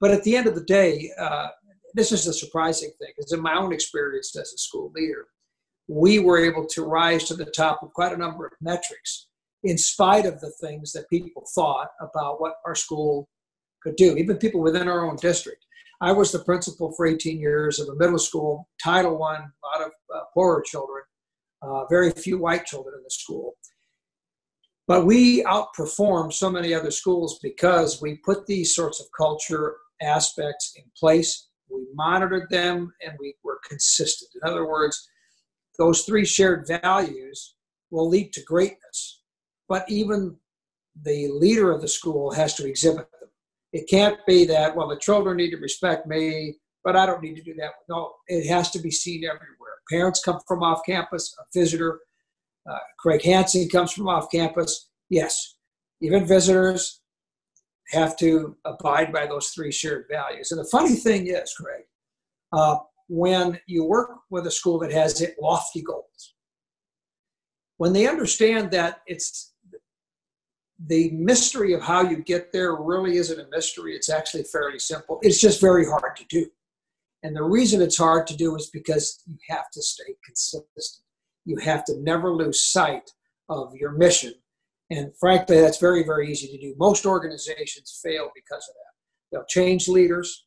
But 0.00 0.12
at 0.12 0.22
the 0.22 0.36
end 0.36 0.46
of 0.46 0.54
the 0.54 0.64
day, 0.64 1.10
uh, 1.18 1.48
this 1.94 2.12
is 2.12 2.24
the 2.24 2.32
surprising 2.32 2.92
thing, 3.00 3.12
because 3.16 3.32
in 3.32 3.40
my 3.40 3.54
own 3.54 3.72
experience 3.72 4.36
as 4.36 4.52
a 4.52 4.58
school 4.58 4.92
leader, 4.94 5.26
we 5.88 6.18
were 6.18 6.38
able 6.38 6.66
to 6.66 6.84
rise 6.84 7.24
to 7.24 7.34
the 7.34 7.44
top 7.44 7.82
of 7.82 7.92
quite 7.92 8.12
a 8.12 8.16
number 8.16 8.46
of 8.46 8.52
metrics 8.60 9.26
in 9.64 9.78
spite 9.78 10.26
of 10.26 10.40
the 10.40 10.50
things 10.60 10.92
that 10.92 11.08
people 11.08 11.44
thought 11.54 11.88
about 12.00 12.40
what 12.40 12.54
our 12.66 12.74
school 12.74 13.28
could 13.82 13.96
do, 13.96 14.16
even 14.16 14.36
people 14.36 14.60
within 14.60 14.88
our 14.88 15.08
own 15.08 15.16
district. 15.16 15.64
I 16.00 16.12
was 16.12 16.32
the 16.32 16.40
principal 16.40 16.92
for 16.92 17.06
18 17.06 17.38
years 17.38 17.78
of 17.78 17.88
a 17.88 17.94
middle 17.94 18.18
school, 18.18 18.68
Title 18.82 19.22
I, 19.22 19.36
a 19.36 19.38
lot 19.38 19.86
of 19.86 19.92
uh, 20.14 20.20
poorer 20.34 20.62
children, 20.62 21.02
uh, 21.62 21.86
very 21.86 22.10
few 22.10 22.38
white 22.38 22.66
children 22.66 22.94
in 22.96 23.02
the 23.02 23.10
school. 23.10 23.54
But 24.86 25.06
we 25.06 25.42
outperformed 25.44 26.34
so 26.34 26.50
many 26.50 26.74
other 26.74 26.90
schools 26.90 27.38
because 27.42 28.02
we 28.02 28.16
put 28.16 28.46
these 28.46 28.74
sorts 28.74 29.00
of 29.00 29.06
culture 29.16 29.76
aspects 30.02 30.74
in 30.76 30.84
place. 30.98 31.48
We 31.70 31.86
monitored 31.94 32.50
them 32.50 32.92
and 33.04 33.16
we 33.18 33.34
were 33.42 33.60
consistent. 33.66 34.30
In 34.34 34.48
other 34.48 34.66
words, 34.66 35.08
those 35.78 36.02
three 36.02 36.24
shared 36.24 36.66
values 36.66 37.54
will 37.90 38.08
lead 38.08 38.32
to 38.32 38.42
greatness. 38.42 39.22
But 39.68 39.84
even 39.88 40.36
the 41.02 41.28
leader 41.32 41.70
of 41.70 41.80
the 41.80 41.88
school 41.88 42.32
has 42.32 42.54
to 42.54 42.66
exhibit 42.66 43.08
them. 43.20 43.30
It 43.72 43.88
can't 43.88 44.18
be 44.26 44.44
that, 44.46 44.76
well, 44.76 44.88
the 44.88 44.96
children 44.96 45.36
need 45.36 45.50
to 45.50 45.56
respect 45.56 46.06
me, 46.06 46.56
but 46.84 46.96
I 46.96 47.06
don't 47.06 47.22
need 47.22 47.36
to 47.36 47.42
do 47.42 47.54
that. 47.54 47.70
No, 47.88 48.12
it 48.28 48.46
has 48.48 48.70
to 48.72 48.78
be 48.78 48.90
seen 48.90 49.24
everywhere. 49.24 49.50
Parents 49.90 50.22
come 50.22 50.40
from 50.46 50.62
off 50.62 50.82
campus, 50.86 51.34
a 51.38 51.44
visitor. 51.58 52.00
Uh, 52.70 52.78
Craig 52.98 53.22
Hansen 53.22 53.68
comes 53.68 53.92
from 53.92 54.08
off 54.08 54.30
campus. 54.30 54.88
Yes, 55.10 55.56
even 56.00 56.26
visitors 56.26 57.00
have 57.90 58.16
to 58.18 58.56
abide 58.64 59.12
by 59.12 59.26
those 59.26 59.48
three 59.48 59.72
shared 59.72 60.06
values. 60.10 60.50
And 60.50 60.60
the 60.60 60.68
funny 60.70 60.94
thing 60.94 61.26
is, 61.26 61.52
Craig, 61.54 61.84
uh, 62.52 62.78
when 63.08 63.58
you 63.66 63.84
work 63.84 64.10
with 64.30 64.46
a 64.46 64.50
school 64.50 64.78
that 64.80 64.92
has 64.92 65.24
lofty 65.40 65.82
goals, 65.82 66.34
when 67.76 67.92
they 67.92 68.06
understand 68.06 68.70
that 68.70 69.02
it's 69.06 69.52
the 70.86 71.10
mystery 71.12 71.72
of 71.72 71.82
how 71.82 72.02
you 72.02 72.18
get 72.22 72.52
there 72.52 72.74
really 72.76 73.16
isn't 73.16 73.40
a 73.40 73.48
mystery, 73.50 73.94
it's 73.94 74.10
actually 74.10 74.44
fairly 74.44 74.78
simple. 74.78 75.18
It's 75.22 75.40
just 75.40 75.60
very 75.60 75.86
hard 75.86 76.16
to 76.16 76.24
do. 76.28 76.46
And 77.22 77.34
the 77.34 77.42
reason 77.42 77.80
it's 77.80 77.96
hard 77.96 78.26
to 78.26 78.36
do 78.36 78.54
is 78.56 78.70
because 78.72 79.22
you 79.26 79.36
have 79.48 79.70
to 79.72 79.82
stay 79.82 80.14
consistent. 80.24 80.66
You 81.46 81.56
have 81.58 81.84
to 81.86 81.96
never 82.00 82.32
lose 82.32 82.60
sight 82.60 83.10
of 83.48 83.74
your 83.74 83.92
mission. 83.92 84.34
And 84.90 85.10
frankly, 85.18 85.60
that's 85.60 85.78
very, 85.78 86.04
very 86.04 86.30
easy 86.30 86.48
to 86.48 86.58
do. 86.58 86.74
Most 86.78 87.06
organizations 87.06 87.98
fail 88.02 88.30
because 88.34 88.68
of 88.68 88.74
that. 88.74 88.92
They'll 89.32 89.46
change 89.46 89.88
leaders. 89.88 90.46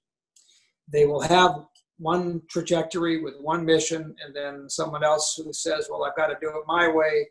They 0.91 1.05
will 1.05 1.21
have 1.21 1.55
one 1.99 2.41
trajectory 2.49 3.21
with 3.21 3.35
one 3.39 3.65
mission, 3.65 4.15
and 4.23 4.35
then 4.35 4.69
someone 4.69 5.03
else 5.03 5.35
who 5.35 5.51
says, 5.53 5.87
Well, 5.89 6.03
I've 6.03 6.15
got 6.15 6.27
to 6.27 6.37
do 6.41 6.49
it 6.49 6.63
my 6.67 6.87
way. 6.87 7.27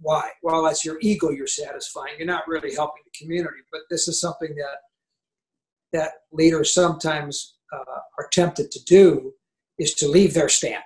Why? 0.00 0.30
Well, 0.42 0.64
that's 0.64 0.84
your 0.84 0.98
ego 1.00 1.30
you're 1.30 1.46
satisfying. 1.46 2.14
You're 2.18 2.26
not 2.26 2.48
really 2.48 2.74
helping 2.74 3.02
the 3.04 3.18
community. 3.18 3.60
But 3.70 3.82
this 3.90 4.08
is 4.08 4.20
something 4.20 4.54
that 4.56 4.78
that 5.92 6.12
leaders 6.32 6.74
sometimes 6.74 7.56
uh, 7.72 8.00
are 8.18 8.28
tempted 8.32 8.70
to 8.70 8.84
do 8.84 9.32
is 9.78 9.94
to 9.94 10.08
leave 10.08 10.34
their 10.34 10.48
stamp. 10.48 10.84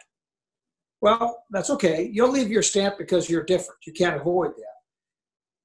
Well, 1.01 1.45
that's 1.51 1.71
okay. 1.71 2.11
You'll 2.13 2.31
leave 2.31 2.51
your 2.51 2.63
stamp 2.63 2.99
because 2.99 3.31
you're 3.31 3.43
different. 3.43 3.81
You 3.87 3.93
can't 3.93 4.21
avoid 4.21 4.51
that. 4.57 4.75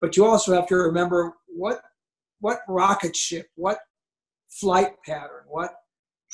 But 0.01 0.15
you 0.15 0.25
also 0.25 0.53
have 0.53 0.67
to 0.67 0.75
remember 0.75 1.33
what 1.47 1.81
what 2.39 2.59
rocket 2.67 3.15
ship, 3.15 3.47
what 3.55 3.79
flight 4.49 4.93
pattern, 5.05 5.43
what 5.47 5.73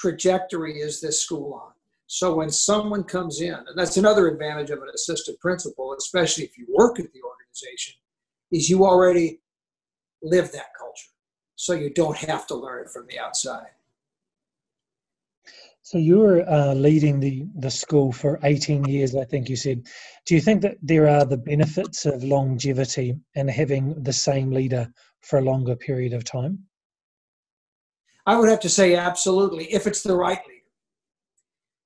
trajectory 0.01 0.79
is 0.79 0.99
this 0.99 1.21
school 1.21 1.53
on? 1.53 1.71
So 2.07 2.33
when 2.35 2.49
someone 2.49 3.03
comes 3.03 3.39
in, 3.39 3.53
and 3.53 3.77
that's 3.77 3.97
another 3.97 4.27
advantage 4.27 4.71
of 4.71 4.79
an 4.79 4.89
assistant 4.93 5.39
principal, 5.39 5.95
especially 5.97 6.43
if 6.43 6.57
you 6.57 6.65
work 6.75 6.99
at 6.99 7.13
the 7.13 7.21
organization, 7.21 7.93
is 8.51 8.69
you 8.69 8.83
already 8.83 9.41
live 10.23 10.51
that 10.51 10.73
culture. 10.77 11.11
So 11.55 11.73
you 11.73 11.91
don't 11.93 12.17
have 12.17 12.47
to 12.47 12.55
learn 12.55 12.85
it 12.85 12.89
from 12.89 13.05
the 13.07 13.19
outside. 13.19 13.69
So 15.83 15.97
you 15.97 16.19
were 16.19 16.49
uh, 16.49 16.73
leading 16.73 17.19
the, 17.19 17.45
the 17.55 17.71
school 17.71 18.11
for 18.11 18.39
18 18.43 18.85
years, 18.85 19.15
I 19.15 19.25
think 19.25 19.49
you 19.49 19.55
said. 19.55 19.83
Do 20.25 20.35
you 20.35 20.41
think 20.41 20.61
that 20.63 20.77
there 20.81 21.07
are 21.07 21.25
the 21.25 21.37
benefits 21.37 22.05
of 22.05 22.23
longevity 22.23 23.15
and 23.35 23.49
having 23.49 24.01
the 24.03 24.13
same 24.13 24.51
leader 24.51 24.91
for 25.21 25.39
a 25.39 25.43
longer 25.43 25.75
period 25.75 26.13
of 26.13 26.23
time? 26.23 26.65
I 28.25 28.37
would 28.37 28.49
have 28.49 28.59
to 28.61 28.69
say 28.69 28.95
absolutely, 28.95 29.71
if 29.73 29.87
it's 29.87 30.03
the 30.03 30.15
right 30.15 30.39
leader. 30.47 30.61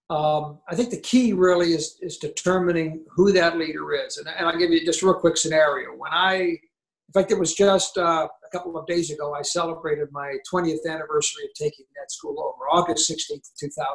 Um, 0.10 0.60
I 0.70 0.76
think 0.76 0.92
the 0.92 1.00
key 1.00 1.34
really 1.34 1.74
is, 1.74 1.98
is 2.02 2.18
determining 2.18 3.04
who 3.10 3.32
that 3.32 3.58
leader 3.58 3.94
is. 3.94 4.18
And, 4.18 4.28
and 4.28 4.48
I'll 4.48 4.58
give 4.58 4.72
you 4.72 4.86
just 4.86 5.02
a 5.02 5.06
real 5.06 5.16
quick 5.16 5.38
scenario. 5.38 5.92
When 5.96 6.12
I, 6.12 6.36
in 6.36 7.14
fact, 7.14 7.32
it 7.32 7.40
was 7.40 7.56
just 7.56 7.98
uh, 7.98 8.28
a 8.28 8.52
couple 8.52 8.78
of 8.78 8.86
days 8.86 9.10
ago, 9.10 9.34
I 9.34 9.42
celebrated 9.42 10.10
my 10.12 10.36
20th 10.52 10.86
anniversary 10.88 11.46
of 11.46 11.54
taking 11.56 11.86
that 11.96 12.12
school 12.12 12.40
over, 12.40 12.70
August 12.72 13.10
16th, 13.10 13.50
2000. 13.60 13.88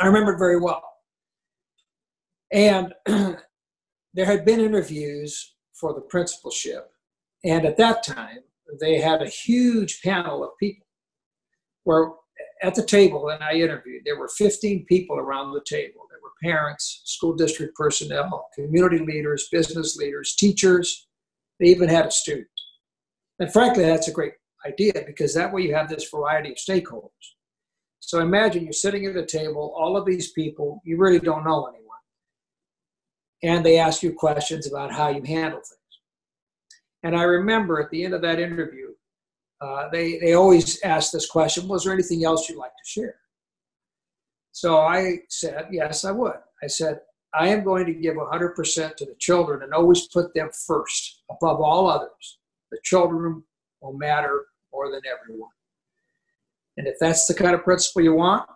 I 0.00 0.06
remember 0.06 0.32
it 0.32 0.38
very 0.38 0.58
well. 0.58 0.82
And 2.50 2.94
there 3.06 4.24
had 4.24 4.44
been 4.44 4.60
interviews 4.60 5.54
for 5.74 5.92
the 5.92 6.00
principalship. 6.00 6.90
And 7.44 7.66
at 7.66 7.76
that 7.76 8.02
time, 8.02 8.38
they 8.80 8.98
had 8.98 9.20
a 9.20 9.28
huge 9.28 10.00
panel 10.02 10.42
of 10.42 10.50
people 10.58 10.86
where 11.84 12.10
at 12.62 12.74
the 12.74 12.84
table 12.84 13.28
and 13.30 13.42
I 13.42 13.54
interviewed, 13.54 14.02
there 14.04 14.18
were 14.18 14.28
15 14.28 14.84
people 14.86 15.16
around 15.16 15.52
the 15.52 15.64
table. 15.66 16.02
There 16.10 16.18
were 16.22 16.32
parents, 16.42 17.02
school 17.04 17.34
district 17.34 17.74
personnel, 17.74 18.48
community 18.54 18.98
leaders, 18.98 19.48
business 19.50 19.96
leaders, 19.96 20.34
teachers. 20.34 21.08
They 21.58 21.66
even 21.66 21.88
had 21.88 22.06
a 22.06 22.10
student. 22.10 22.48
And 23.38 23.52
frankly, 23.52 23.84
that's 23.84 24.08
a 24.08 24.12
great 24.12 24.34
idea 24.66 24.92
because 25.06 25.34
that 25.34 25.52
way 25.52 25.62
you 25.62 25.74
have 25.74 25.88
this 25.88 26.08
variety 26.10 26.50
of 26.50 26.56
stakeholders. 26.56 27.10
So 28.00 28.20
imagine 28.20 28.64
you're 28.64 28.72
sitting 28.72 29.06
at 29.06 29.16
a 29.16 29.24
table, 29.24 29.74
all 29.76 29.96
of 29.96 30.04
these 30.04 30.32
people, 30.32 30.80
you 30.84 30.98
really 30.98 31.20
don't 31.20 31.44
know 31.44 31.66
anyone. 31.66 31.86
And 33.42 33.64
they 33.64 33.78
ask 33.78 34.02
you 34.02 34.12
questions 34.12 34.66
about 34.66 34.92
how 34.92 35.08
you 35.08 35.22
handle 35.22 35.60
things. 35.60 35.76
And 37.02 37.16
I 37.16 37.22
remember 37.22 37.80
at 37.80 37.90
the 37.90 38.04
end 38.04 38.14
of 38.14 38.22
that 38.22 38.38
interview, 38.38 38.88
uh, 39.60 39.88
they, 39.90 40.18
they 40.18 40.34
always 40.34 40.80
ask 40.82 41.12
this 41.12 41.28
question 41.28 41.68
Was 41.68 41.84
there 41.84 41.92
anything 41.92 42.24
else 42.24 42.48
you'd 42.48 42.58
like 42.58 42.72
to 42.72 42.90
share? 42.90 43.16
So 44.52 44.78
I 44.78 45.18
said, 45.28 45.66
Yes, 45.70 46.04
I 46.04 46.12
would. 46.12 46.36
I 46.62 46.66
said, 46.66 47.00
I 47.34 47.48
am 47.48 47.62
going 47.62 47.86
to 47.86 47.94
give 47.94 48.16
100% 48.16 48.96
to 48.96 49.04
the 49.04 49.14
children 49.18 49.62
and 49.62 49.72
always 49.72 50.08
put 50.08 50.34
them 50.34 50.50
first 50.66 51.22
above 51.30 51.60
all 51.60 51.88
others. 51.88 52.38
The 52.72 52.78
children 52.82 53.44
will 53.80 53.92
matter 53.92 54.46
more 54.72 54.90
than 54.90 55.02
everyone. 55.06 55.50
And 56.76 56.86
if 56.86 56.96
that's 57.00 57.26
the 57.26 57.34
kind 57.34 57.54
of 57.54 57.62
principle 57.62 58.02
you 58.02 58.14
want, 58.14 58.48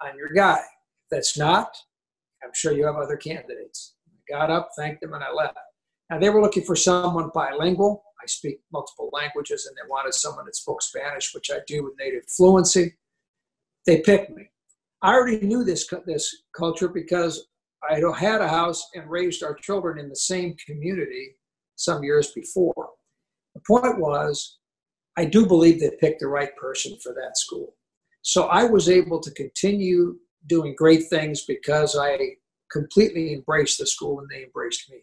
I'm 0.00 0.16
your 0.16 0.32
guy. 0.32 0.58
If 0.58 1.10
that's 1.10 1.38
not, 1.38 1.76
I'm 2.44 2.50
sure 2.54 2.72
you 2.72 2.86
have 2.86 2.96
other 2.96 3.16
candidates. 3.16 3.94
I 4.08 4.38
got 4.38 4.50
up, 4.50 4.70
thanked 4.76 5.00
them, 5.00 5.14
and 5.14 5.24
I 5.24 5.32
left. 5.32 5.56
Now, 6.10 6.18
they 6.18 6.30
were 6.30 6.42
looking 6.42 6.64
for 6.64 6.76
someone 6.76 7.30
bilingual 7.34 8.02
I 8.26 8.28
speak 8.28 8.58
multiple 8.72 9.08
languages 9.12 9.66
and 9.66 9.76
they 9.76 9.88
wanted 9.88 10.12
someone 10.12 10.46
that 10.46 10.56
spoke 10.56 10.82
Spanish, 10.82 11.32
which 11.32 11.48
I 11.48 11.58
do 11.68 11.84
with 11.84 11.94
native 11.96 12.24
fluency. 12.28 12.96
They 13.86 14.00
picked 14.00 14.30
me. 14.30 14.50
I 15.00 15.14
already 15.14 15.46
knew 15.46 15.62
this 15.62 15.88
this 16.06 16.42
culture 16.56 16.88
because 16.88 17.46
I 17.88 18.00
had 18.18 18.40
a 18.40 18.48
house 18.48 18.84
and 18.96 19.08
raised 19.08 19.44
our 19.44 19.54
children 19.54 20.00
in 20.00 20.08
the 20.08 20.16
same 20.16 20.56
community 20.66 21.36
some 21.76 22.02
years 22.02 22.32
before. 22.32 22.88
The 23.54 23.60
point 23.64 24.00
was, 24.00 24.58
I 25.16 25.24
do 25.24 25.46
believe 25.46 25.78
they 25.78 25.92
picked 26.00 26.18
the 26.18 26.26
right 26.26 26.54
person 26.56 26.98
for 27.00 27.14
that 27.14 27.38
school. 27.38 27.76
So 28.22 28.46
I 28.46 28.64
was 28.64 28.88
able 28.88 29.20
to 29.20 29.30
continue 29.30 30.16
doing 30.48 30.74
great 30.76 31.04
things 31.08 31.44
because 31.44 31.96
I 31.96 32.18
completely 32.72 33.34
embraced 33.34 33.78
the 33.78 33.86
school 33.86 34.18
and 34.18 34.28
they 34.28 34.42
embraced 34.42 34.90
me. 34.90 35.02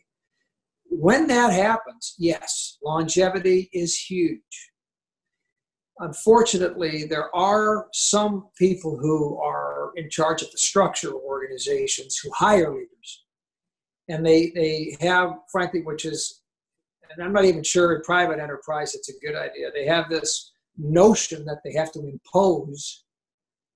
When 0.99 1.27
that 1.27 1.51
happens, 1.51 2.15
yes, 2.17 2.77
longevity 2.83 3.69
is 3.73 3.97
huge. 3.97 4.71
Unfortunately, 5.99 7.05
there 7.05 7.33
are 7.35 7.87
some 7.93 8.49
people 8.57 8.97
who 8.97 9.39
are 9.41 9.91
in 9.95 10.09
charge 10.09 10.41
of 10.41 10.51
the 10.51 10.57
structure 10.57 11.09
of 11.09 11.15
organizations 11.15 12.17
who 12.17 12.31
hire 12.31 12.71
leaders. 12.71 13.25
And 14.07 14.25
they, 14.25 14.51
they 14.55 14.95
have, 15.01 15.31
frankly, 15.51 15.81
which 15.81 16.05
is, 16.05 16.41
and 17.09 17.23
I'm 17.23 17.33
not 17.33 17.45
even 17.45 17.63
sure 17.63 17.95
in 17.95 18.01
private 18.01 18.39
enterprise 18.39 18.95
it's 18.95 19.09
a 19.09 19.19
good 19.25 19.35
idea. 19.35 19.71
They 19.73 19.85
have 19.85 20.09
this 20.09 20.51
notion 20.77 21.45
that 21.45 21.61
they 21.63 21.73
have 21.73 21.91
to 21.93 21.99
impose 21.99 23.03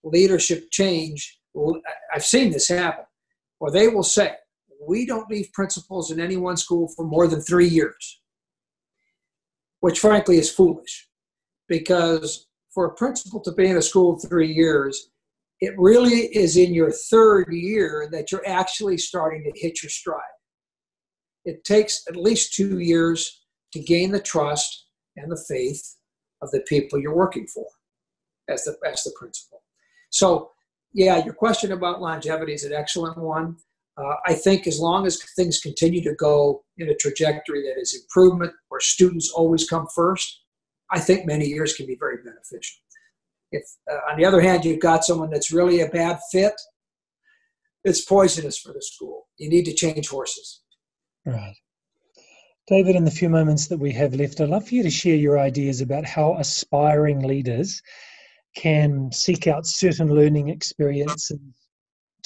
leadership 0.03 0.69
change. 0.71 1.39
I've 2.13 2.25
seen 2.25 2.51
this 2.51 2.67
happen, 2.67 3.05
or 3.59 3.71
they 3.71 3.87
will 3.87 4.03
say, 4.03 4.35
we 4.85 5.05
don't 5.05 5.29
leave 5.29 5.51
principals 5.53 6.11
in 6.11 6.19
any 6.19 6.37
one 6.37 6.57
school 6.57 6.87
for 6.95 7.05
more 7.05 7.27
than 7.27 7.41
three 7.41 7.67
years, 7.67 8.21
which 9.79 9.99
frankly 9.99 10.37
is 10.37 10.51
foolish 10.51 11.07
because 11.67 12.47
for 12.73 12.85
a 12.85 12.93
principal 12.93 13.39
to 13.41 13.51
be 13.51 13.67
in 13.67 13.77
a 13.77 13.81
school 13.81 14.19
three 14.19 14.51
years, 14.51 15.09
it 15.59 15.73
really 15.77 16.27
is 16.35 16.57
in 16.57 16.73
your 16.73 16.91
third 16.91 17.51
year 17.51 18.07
that 18.11 18.31
you're 18.31 18.47
actually 18.47 18.97
starting 18.97 19.43
to 19.43 19.59
hit 19.59 19.81
your 19.81 19.89
stride. 19.89 20.21
It 21.45 21.63
takes 21.63 22.03
at 22.07 22.15
least 22.15 22.53
two 22.53 22.79
years 22.79 23.41
to 23.73 23.79
gain 23.79 24.11
the 24.11 24.19
trust 24.19 24.85
and 25.15 25.31
the 25.31 25.43
faith 25.47 25.95
of 26.41 26.51
the 26.51 26.61
people 26.61 26.99
you're 26.99 27.15
working 27.15 27.47
for 27.47 27.65
as 28.47 28.63
the, 28.65 28.77
as 28.85 29.03
the 29.03 29.11
principal. 29.17 29.63
So, 30.09 30.51
yeah, 30.93 31.23
your 31.23 31.33
question 31.33 31.71
about 31.71 32.01
longevity 32.01 32.53
is 32.53 32.63
an 32.63 32.73
excellent 32.73 33.17
one. 33.17 33.57
Uh, 33.97 34.15
I 34.27 34.33
think 34.33 34.67
as 34.67 34.79
long 34.79 35.07
as 35.07 35.21
things 35.35 35.59
continue 35.59 36.03
to 36.03 36.13
go 36.15 36.63
in 36.77 36.89
a 36.89 36.95
trajectory 36.95 37.63
that 37.63 37.79
is 37.79 37.95
improvement, 37.95 38.53
where 38.69 38.79
students 38.79 39.31
always 39.31 39.67
come 39.67 39.87
first, 39.93 40.43
I 40.91 40.99
think 40.99 41.25
many 41.25 41.45
years 41.45 41.73
can 41.73 41.87
be 41.87 41.97
very 41.99 42.17
beneficial. 42.17 42.77
If, 43.51 43.63
uh, 43.91 44.11
on 44.11 44.17
the 44.17 44.25
other 44.25 44.41
hand, 44.41 44.65
you've 44.65 44.81
got 44.81 45.03
someone 45.03 45.31
that's 45.31 45.51
really 45.51 45.81
a 45.81 45.89
bad 45.89 46.19
fit, 46.31 46.53
it's 47.83 48.05
poisonous 48.05 48.57
for 48.57 48.73
the 48.73 48.81
school. 48.81 49.27
You 49.37 49.49
need 49.49 49.65
to 49.65 49.73
change 49.73 50.09
horses. 50.09 50.61
Right. 51.25 51.55
David, 52.67 52.97
in 52.97 53.05
the 53.05 53.11
few 53.11 53.29
moments 53.29 53.67
that 53.67 53.79
we 53.79 53.93
have 53.93 54.13
left, 54.13 54.41
I'd 54.41 54.49
love 54.49 54.67
for 54.67 54.75
you 54.75 54.83
to 54.83 54.89
share 54.89 55.15
your 55.15 55.39
ideas 55.39 55.79
about 55.81 56.05
how 56.05 56.35
aspiring 56.37 57.21
leaders 57.21 57.81
can 58.55 59.09
seek 59.11 59.47
out 59.47 59.65
certain 59.65 60.13
learning 60.13 60.49
experiences 60.49 61.39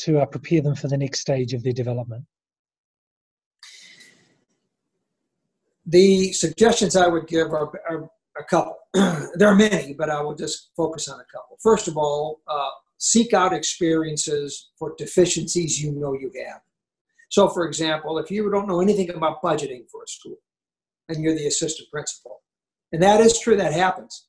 to 0.04 0.20
uh, 0.20 0.26
prepare 0.26 0.62
them 0.62 0.76
for 0.76 0.88
the 0.88 0.98
next 0.98 1.20
stage 1.20 1.54
of 1.54 1.64
their 1.64 1.74
development? 1.74 2.24
The 5.86 6.32
suggestions 6.34 6.96
I 6.96 7.08
would 7.08 7.28
give 7.28 7.52
are, 7.52 7.72
are 7.90 8.10
a 8.38 8.44
couple. 8.44 8.78
there 8.94 9.48
are 9.48 9.56
many, 9.56 9.94
but 9.94 10.10
I 10.10 10.22
will 10.22 10.36
just 10.36 10.72
focus 10.76 11.08
on 11.08 11.20
a 11.20 11.26
couple. 11.32 11.58
First 11.62 11.88
of 11.88 11.98
all, 11.98 12.42
uh, 12.48 12.70
seek 12.98 13.34
out 13.34 13.54
experiences 13.54 14.72
for 14.78 14.94
deficiencies 14.98 15.82
you 15.82 15.92
know 15.92 16.14
you 16.14 16.32
have. 16.46 16.62
So, 17.30 17.48
for 17.48 17.66
example, 17.66 18.20
if 18.20 18.30
you 18.30 18.50
don't 18.52 18.68
know 18.68 18.82
anything 18.82 19.10
about 19.10 19.42
budgeting 19.42 19.90
for 19.90 20.04
a 20.04 20.08
school 20.08 20.38
and 21.10 21.24
you're 21.24 21.36
the 21.36 21.48
assistant 21.48 21.90
principal, 21.90 22.42
and 22.92 23.02
that 23.02 23.22
is 23.22 23.40
true, 23.40 23.56
that 23.56 23.74
happens. 23.74 24.28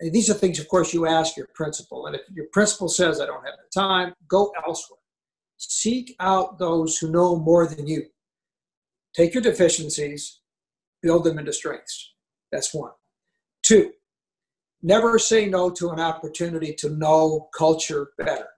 These 0.00 0.28
are 0.28 0.34
things, 0.34 0.58
of 0.58 0.68
course, 0.68 0.92
you 0.92 1.06
ask 1.06 1.36
your 1.36 1.48
principal. 1.54 2.06
And 2.06 2.14
if 2.14 2.22
your 2.32 2.46
principal 2.52 2.88
says, 2.88 3.20
I 3.20 3.26
don't 3.26 3.44
have 3.44 3.54
the 3.56 3.80
time, 3.80 4.14
go 4.28 4.52
elsewhere. 4.66 4.98
Seek 5.56 6.14
out 6.20 6.58
those 6.58 6.98
who 6.98 7.10
know 7.10 7.36
more 7.36 7.66
than 7.66 7.86
you. 7.86 8.04
Take 9.14 9.32
your 9.32 9.42
deficiencies, 9.42 10.40
build 11.02 11.24
them 11.24 11.38
into 11.38 11.52
strengths. 11.52 12.12
That's 12.52 12.74
one. 12.74 12.92
Two, 13.62 13.92
never 14.82 15.18
say 15.18 15.46
no 15.46 15.70
to 15.70 15.90
an 15.90 16.00
opportunity 16.00 16.74
to 16.74 16.90
know 16.90 17.48
culture 17.56 18.08
better. 18.18 18.48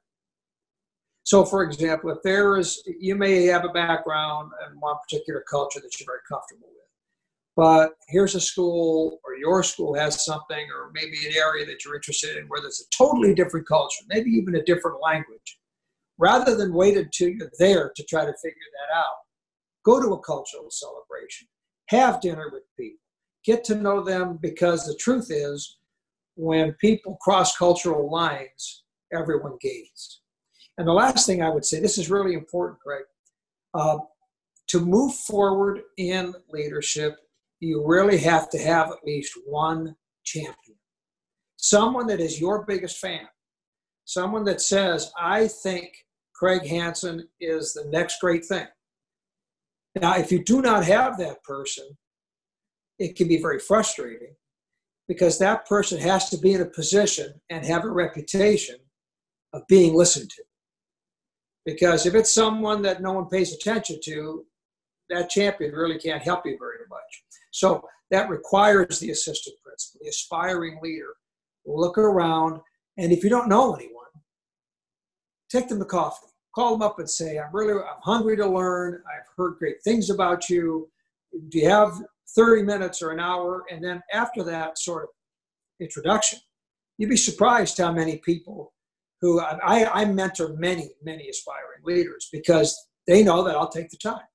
So, 1.22 1.44
for 1.44 1.62
example, 1.62 2.11
if 2.11 2.18
there 2.24 2.57
is, 2.57 2.83
you 2.98 3.14
may 3.14 3.44
have 3.44 3.64
a 3.64 3.68
background 3.68 4.51
in 4.66 4.81
one 4.81 4.96
particular 5.09 5.44
culture 5.48 5.79
that 5.79 6.01
you're 6.01 6.07
very 6.07 6.20
comfortable 6.29 6.68
with 6.68 6.88
but 7.59 7.94
here's 8.07 8.37
a 8.37 8.40
school 8.40 9.18
or 9.25 9.35
your 9.35 9.64
school 9.64 9.92
has 9.92 10.25
something 10.25 10.64
or 10.73 10.92
maybe 10.94 11.27
an 11.27 11.33
area 11.37 11.66
that 11.66 11.85
you're 11.85 11.97
interested 11.97 12.37
in 12.37 12.47
where 12.47 12.61
there's 12.61 12.87
a 12.87 12.97
totally 12.97 13.35
different 13.35 13.66
culture 13.66 14.05
maybe 14.09 14.31
even 14.31 14.55
a 14.55 14.62
different 14.62 14.99
language. 15.03 15.59
Rather 16.18 16.55
than 16.55 16.73
wait 16.73 16.97
until 16.97 17.29
you're 17.29 17.51
there 17.59 17.90
to 17.97 18.05
try 18.05 18.25
to 18.25 18.33
figure 18.40 18.71
that 18.79 18.97
out 18.97 19.16
go 19.85 20.01
to 20.01 20.14
a 20.14 20.21
cultural 20.21 20.71
celebration. 20.71 21.49
Have 21.88 22.21
dinner 22.21 22.49
with 22.53 22.62
people. 22.79 23.01
Get 23.44 23.64
to 23.64 23.75
know 23.75 24.05
them 24.05 24.38
because 24.40 24.87
the 24.87 24.94
truth 24.94 25.29
is 25.29 25.79
when 26.37 26.75
people 26.75 27.16
cross 27.21 27.57
cultural 27.57 28.09
lines 28.09 28.85
everyone 29.12 29.57
gains. 29.61 30.21
And 30.77 30.87
the 30.87 30.92
last 30.92 31.27
thing 31.27 31.42
i 31.42 31.51
would 31.51 31.64
say 31.64 31.81
this 31.81 31.99
is 31.99 32.09
really 32.09 32.35
important 32.35 32.79
Craig 32.79 33.07
uh, 33.75 33.99
to 34.68 34.79
move 34.79 35.12
forward 35.16 35.81
in 35.97 36.35
leadership 36.53 37.16
you 37.61 37.85
really 37.85 38.18
have 38.18 38.49
to 38.51 38.59
have 38.59 38.90
at 38.90 39.05
least 39.05 39.38
one 39.47 39.97
champion. 40.25 40.79
Someone 41.57 42.07
that 42.07 42.21
is 42.21 42.40
your 42.40 42.64
biggest 42.64 42.99
fan. 42.99 43.27
Someone 44.05 44.44
that 44.44 44.61
says, 44.61 45.12
I 45.21 45.49
think 45.49 45.92
Craig 46.35 46.64
Hansen 46.66 47.29
is 47.40 47.73
the 47.73 47.85
next 47.90 48.21
great 48.21 48.44
thing. 48.44 48.66
Now, 50.01 50.16
if 50.16 50.31
you 50.31 50.44
do 50.44 50.62
not 50.62 50.85
have 50.85 51.18
that 51.18 51.42
person, 51.42 51.85
it 52.99 53.16
can 53.16 53.29
be 53.29 53.40
very 53.40 53.59
frustrating 53.59 54.35
because 55.09 55.38
that 55.38 55.66
person 55.66 55.99
has 55.99 56.31
to 56.31 56.38
be 56.38 56.53
in 56.53 56.61
a 56.61 56.66
position 56.66 57.40
and 57.51 57.64
have 57.64 57.85
a 57.85 57.90
reputation 57.90 58.77
of 59.53 59.66
being 59.68 59.94
listened 59.94 60.31
to. 60.31 60.42
Because 61.64 62.07
if 62.07 62.14
it's 62.14 62.33
someone 62.33 62.83
that 62.83 63.03
no 63.03 63.12
one 63.12 63.29
pays 63.29 63.53
attention 63.53 63.99
to, 64.05 64.44
that 65.11 65.31
champion 65.31 65.73
really 65.73 65.99
can't 65.99 66.23
help 66.23 66.47
you 66.47 66.57
very 66.59 66.87
much. 66.88 67.25
So 67.59 67.83
that 68.12 68.31
requires 68.31 69.01
the 69.01 69.11
assistant 69.11 69.57
principal, 69.64 69.99
the 70.05 70.11
aspiring 70.11 70.79
leader, 70.81 71.14
look 71.66 71.99
around, 71.99 72.61
and 72.97 73.12
if 73.12 73.25
you 73.25 73.31
don't 73.31 73.49
know 73.49 73.75
anyone, 73.75 74.07
take 75.51 75.68
them 75.68 75.81
to 75.81 75.85
coffee. 75.85 76.29
Call 76.55 76.73
them 76.73 76.83
up 76.83 77.01
and 77.01 77.11
say, 77.11 77.37
"I'm 77.37 77.53
really, 77.53 77.73
I'm 77.73 78.01
hungry 78.03 78.37
to 78.37 78.47
learn. 78.47 79.03
I've 79.12 79.27
heard 79.37 79.59
great 79.59 79.83
things 79.83 80.09
about 80.09 80.49
you. 80.49 80.88
Do 81.49 81.59
you 81.59 81.68
have 81.68 82.01
30 82.37 82.62
minutes 82.62 83.03
or 83.03 83.11
an 83.11 83.18
hour?" 83.18 83.64
And 83.71 83.83
then 83.83 84.03
after 84.12 84.44
that 84.44 84.79
sort 84.79 85.05
of 85.05 85.09
introduction, 85.81 86.38
you'd 86.97 87.11
be 87.11 87.16
surprised 87.16 87.79
how 87.79 87.92
many 87.92 88.18
people 88.18 88.73
who 89.21 89.40
I, 89.40 90.03
I 90.03 90.05
mentor 90.05 90.51
many, 90.51 90.90
many 91.03 91.29
aspiring 91.29 91.83
leaders 91.83 92.29
because 92.31 92.79
they 93.09 93.25
know 93.25 93.42
that 93.42 93.57
I'll 93.57 93.68
take 93.68 93.90
the 93.90 93.97
time 93.97 94.29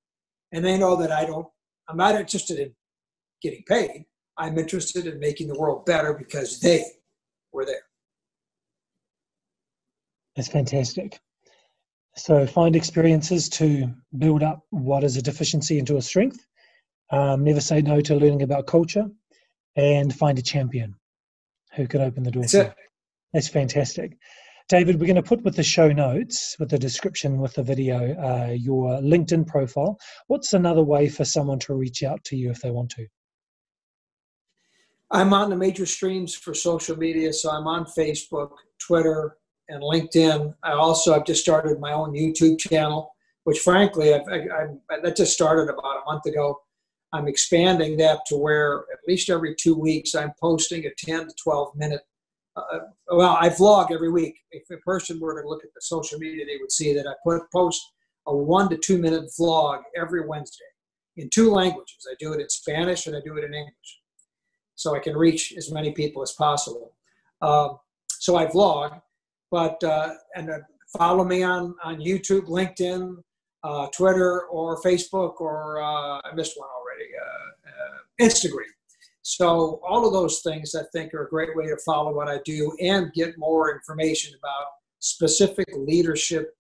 and 0.52 0.64
they 0.64 0.78
know 0.78 0.98
that 0.98 1.12
I 1.12 1.26
don't, 1.26 1.48
I'm 1.88 1.96
not 1.96 2.16
interested 2.16 2.60
in 2.60 2.76
getting 3.44 3.64
paid. 3.68 4.06
I'm 4.38 4.58
interested 4.58 5.06
in 5.06 5.20
making 5.20 5.48
the 5.48 5.60
world 5.60 5.86
better 5.86 6.14
because 6.14 6.60
they 6.60 6.84
were 7.52 7.66
there. 7.66 7.84
That's 10.36 10.48
fantastic. 10.48 11.20
So 12.16 12.48
find 12.48 12.76
experiences 12.76 13.50
to 13.50 13.94
build 14.18 14.44
up 14.44 14.62
what 14.70 15.04
is 15.04 15.18
a 15.18 15.22
deficiency 15.22 15.78
into 15.78 15.98
a 15.98 16.02
strength. 16.02 16.46
Um, 17.12 17.44
never 17.44 17.62
say 17.62 17.82
no 17.82 18.02
to 18.02 18.16
learning 18.16 18.42
about 18.42 18.66
culture, 18.66 19.06
and 19.76 20.14
find 20.16 20.40
a 20.40 20.42
champion 20.42 20.96
who 21.76 21.88
can 21.88 22.02
open 22.02 22.24
the 22.24 22.32
door. 22.32 22.44
That's, 22.44 22.54
it. 22.54 22.74
That's 23.34 23.48
fantastic. 23.48 24.18
David, 24.70 25.00
we're 25.00 25.08
going 25.08 25.16
to 25.18 25.24
put 25.24 25.44
with 25.44 25.56
the 25.56 25.64
show 25.64 25.92
notes, 25.92 26.56
with 26.60 26.70
the 26.70 26.80
description, 26.80 27.40
with 27.40 27.54
the 27.54 27.64
video, 27.64 28.16
uh, 28.16 28.52
your 28.54 29.00
LinkedIn 29.02 29.46
profile. 29.46 30.00
What's 30.28 30.54
another 30.54 30.84
way 30.84 31.10
for 31.10 31.26
someone 31.26 31.60
to 31.60 31.74
reach 31.74 32.04
out 32.04 32.24
to 32.26 32.36
you 32.36 32.50
if 32.50 32.62
they 32.62 32.72
want 32.72 32.92
to? 32.92 33.06
I'm 35.12 35.34
on 35.34 35.50
the 35.50 35.56
major 35.56 35.86
streams 35.86 36.34
for 36.34 36.54
social 36.54 36.98
media, 36.98 37.32
so 37.34 37.52
I'm 37.52 37.68
on 37.68 37.86
Facebook, 37.86 38.52
Twitter, 38.80 39.38
and 39.70 39.82
LinkedIn. 39.82 40.54
I 40.63 40.72
also 40.74 41.13
I've 41.13 41.26
just 41.26 41.42
started 41.42 41.80
my 41.80 41.94
own 41.94 42.13
YouTube 42.13 42.60
channel, 42.60 43.13
which 43.44 43.60
frankly 43.60 44.13
I've, 44.13 44.28
I, 44.28 44.66
I, 44.92 45.00
that 45.02 45.16
just 45.16 45.34
started 45.34 45.72
about 45.72 46.02
a 46.02 46.06
month 46.06 46.26
ago. 46.26 46.60
I'm 47.13 47.28
expanding 47.28 47.96
that 47.98 48.26
to 48.28 48.36
where 48.36 48.86
at 48.92 49.00
least 49.08 49.30
every 49.30 49.56
two 49.56 49.76
weeks 49.76 50.16
I'm 50.16 50.34
posting 50.39 50.86
a 50.86 50.89
10 50.98 51.28
to 51.28 51.34
12 51.44 51.76
minute 51.76 52.02
uh, 52.56 52.80
well, 53.12 53.38
I 53.39 53.50
vlog 53.50 53.92
every 53.92 54.12
week. 54.12 54.39
If 54.52 54.70
a 54.72 54.78
person 54.78 55.20
were 55.20 55.42
to 55.42 55.48
look 55.48 55.63
at 55.63 55.74
the 55.74 55.82
social 55.82 56.20
media, 56.20 56.46
they 56.46 56.58
would 56.60 56.72
see 56.72 56.94
that 56.94 57.08
I 57.08 57.13
put 57.24 57.52
post 57.52 57.82
a 58.28 58.36
one 58.36 58.70
to 58.70 58.78
two 58.78 58.98
minute 58.98 59.30
vlog 59.39 59.82
every 59.98 60.28
Wednesday 60.28 60.63
in 61.18 61.30
two 61.30 61.52
languages. 61.52 62.08
I 62.10 62.16
do 62.20 62.34
it 62.34 62.42
in 62.42 62.50
Spanish 62.50 63.08
and 63.08 63.16
I 63.16 63.20
do 63.26 63.38
it 63.38 63.44
in 63.44 63.54
English, 63.54 64.02
so 64.76 64.96
I 64.96 65.00
can 65.00 65.16
reach 65.16 65.54
as 65.58 65.72
many 65.72 65.92
people 65.92 66.22
as 66.22 66.34
possible. 66.34 66.94
Um, 67.42 67.80
so 68.10 68.38
I 68.38 68.46
vlog, 68.46 69.02
but 69.52 69.84
uh, 69.84 70.14
and 70.36 70.50
uh, 70.50 70.60
follow 70.98 71.24
me 71.26 71.44
on 71.44 71.76
on 71.84 71.98
YouTube, 72.00 72.48
LinkedIn, 72.48 73.18
uh, 73.64 73.88
Twitter, 73.96 74.44
or 74.44 74.82
Facebook, 74.82 75.42
or 75.42 75.82
uh, 75.82 76.22
I 76.24 76.34
missed 76.34 76.58
one 76.58 76.70
already, 76.70 77.10
uh, 77.22 77.70
uh, 77.70 78.28
Instagram. 78.28 78.72
So 79.22 79.80
all 79.88 80.06
of 80.06 80.14
those 80.14 80.42
things 80.42 80.76
I 80.76 80.84
think 80.92 81.14
are 81.14 81.26
a 81.26 81.30
great 81.30 81.56
way 81.56 81.68
to 81.68 81.78
follow 81.86 82.14
what 82.14 82.28
I 82.28 82.40
do 82.44 82.76
and 82.82 83.12
get 83.14 83.38
more 83.38 83.74
information 83.74 84.34
about 84.38 84.68
specific 85.00 85.68
leadership 85.74 86.56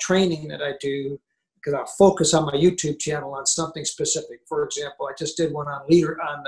training 0.00 0.48
that 0.48 0.62
I 0.62 0.72
do 0.80 1.18
because 1.54 1.74
I 1.74 1.84
focus 1.98 2.34
on 2.34 2.46
my 2.46 2.52
YouTube 2.52 2.98
channel 2.98 3.34
on 3.34 3.46
something 3.46 3.84
specific. 3.84 4.40
For 4.48 4.64
example, 4.64 5.06
I 5.06 5.12
just 5.18 5.36
did 5.36 5.52
one 5.52 5.66
on 5.66 5.86
leader 5.88 6.20
on 6.22 6.44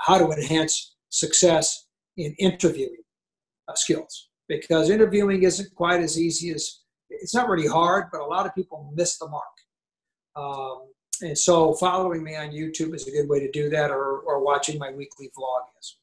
how 0.00 0.18
to 0.18 0.30
enhance 0.30 0.94
success 1.08 1.86
in 2.16 2.34
interviewing 2.38 3.02
uh, 3.68 3.74
skills 3.74 4.28
because 4.48 4.90
interviewing 4.90 5.42
isn't 5.42 5.74
quite 5.74 6.00
as 6.00 6.18
easy 6.18 6.50
as 6.50 6.80
it's 7.08 7.34
not 7.34 7.48
really 7.48 7.66
hard, 7.66 8.06
but 8.12 8.20
a 8.20 8.24
lot 8.24 8.46
of 8.46 8.54
people 8.54 8.92
miss 8.94 9.18
the 9.18 9.28
mark. 9.28 9.44
Um, 10.36 10.86
and 11.22 11.36
so 11.36 11.74
following 11.74 12.22
me 12.22 12.36
on 12.36 12.50
YouTube 12.50 12.94
is 12.94 13.06
a 13.06 13.10
good 13.10 13.28
way 13.28 13.40
to 13.40 13.50
do 13.50 13.68
that 13.70 13.90
or, 13.90 14.20
or 14.20 14.44
watching 14.44 14.78
my 14.78 14.90
weekly 14.92 15.30
vlog 15.36 15.62
is. 15.78 15.96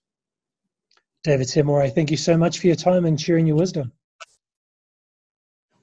David 1.24 1.48
Samore, 1.48 1.94
thank 1.94 2.12
you 2.12 2.18
so 2.18 2.38
much 2.38 2.60
for 2.60 2.68
your 2.68 2.76
time 2.76 3.06
and 3.06 3.20
sharing 3.20 3.48
your 3.48 3.56
wisdom. 3.56 3.92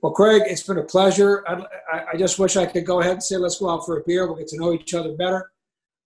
Well, 0.01 0.12
Craig, 0.12 0.43
it's 0.47 0.62
been 0.62 0.79
a 0.79 0.83
pleasure. 0.83 1.45
I, 1.49 1.64
I, 2.12 2.17
just 2.17 2.38
wish 2.38 2.57
I 2.57 2.67
could 2.67 2.85
go 2.85 3.01
ahead 3.01 3.12
and 3.12 3.23
say, 3.23 3.37
let's 3.38 3.59
go 3.59 3.71
out 3.71 3.87
for 3.87 3.99
a 3.99 4.03
beer. 4.05 4.27
We'll 4.27 4.37
get 4.37 4.49
to 4.49 4.59
know 4.59 4.75
each 4.75 4.93
other 4.93 5.14
better. 5.17 5.51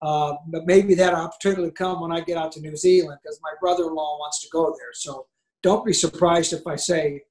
Uh, 0.00 0.34
but 0.46 0.66
maybe 0.66 0.94
that 0.94 1.14
opportunity 1.14 1.62
will 1.62 1.70
come 1.70 2.00
when 2.00 2.12
I 2.12 2.20
get 2.20 2.36
out 2.36 2.52
to 2.52 2.60
New 2.60 2.76
Zealand 2.76 3.18
because 3.22 3.40
my 3.42 3.52
brother-in-law 3.60 4.18
wants 4.18 4.40
to 4.42 4.48
go 4.52 4.74
there. 4.78 4.92
So 4.92 5.26
don't 5.62 5.84
be 5.84 5.92
surprised 5.92 6.52
if 6.52 6.66
I 6.66 6.76
say 6.76 7.22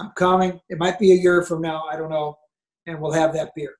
I'm 0.00 0.12
coming. 0.16 0.60
It 0.68 0.78
might 0.78 0.98
be 0.98 1.12
a 1.12 1.16
year 1.16 1.42
from 1.42 1.60
now. 1.60 1.84
I 1.90 1.96
don't 1.96 2.10
know. 2.10 2.38
And 2.86 3.00
we'll 3.00 3.12
have 3.12 3.34
that 3.34 3.54
beer. 3.54 3.77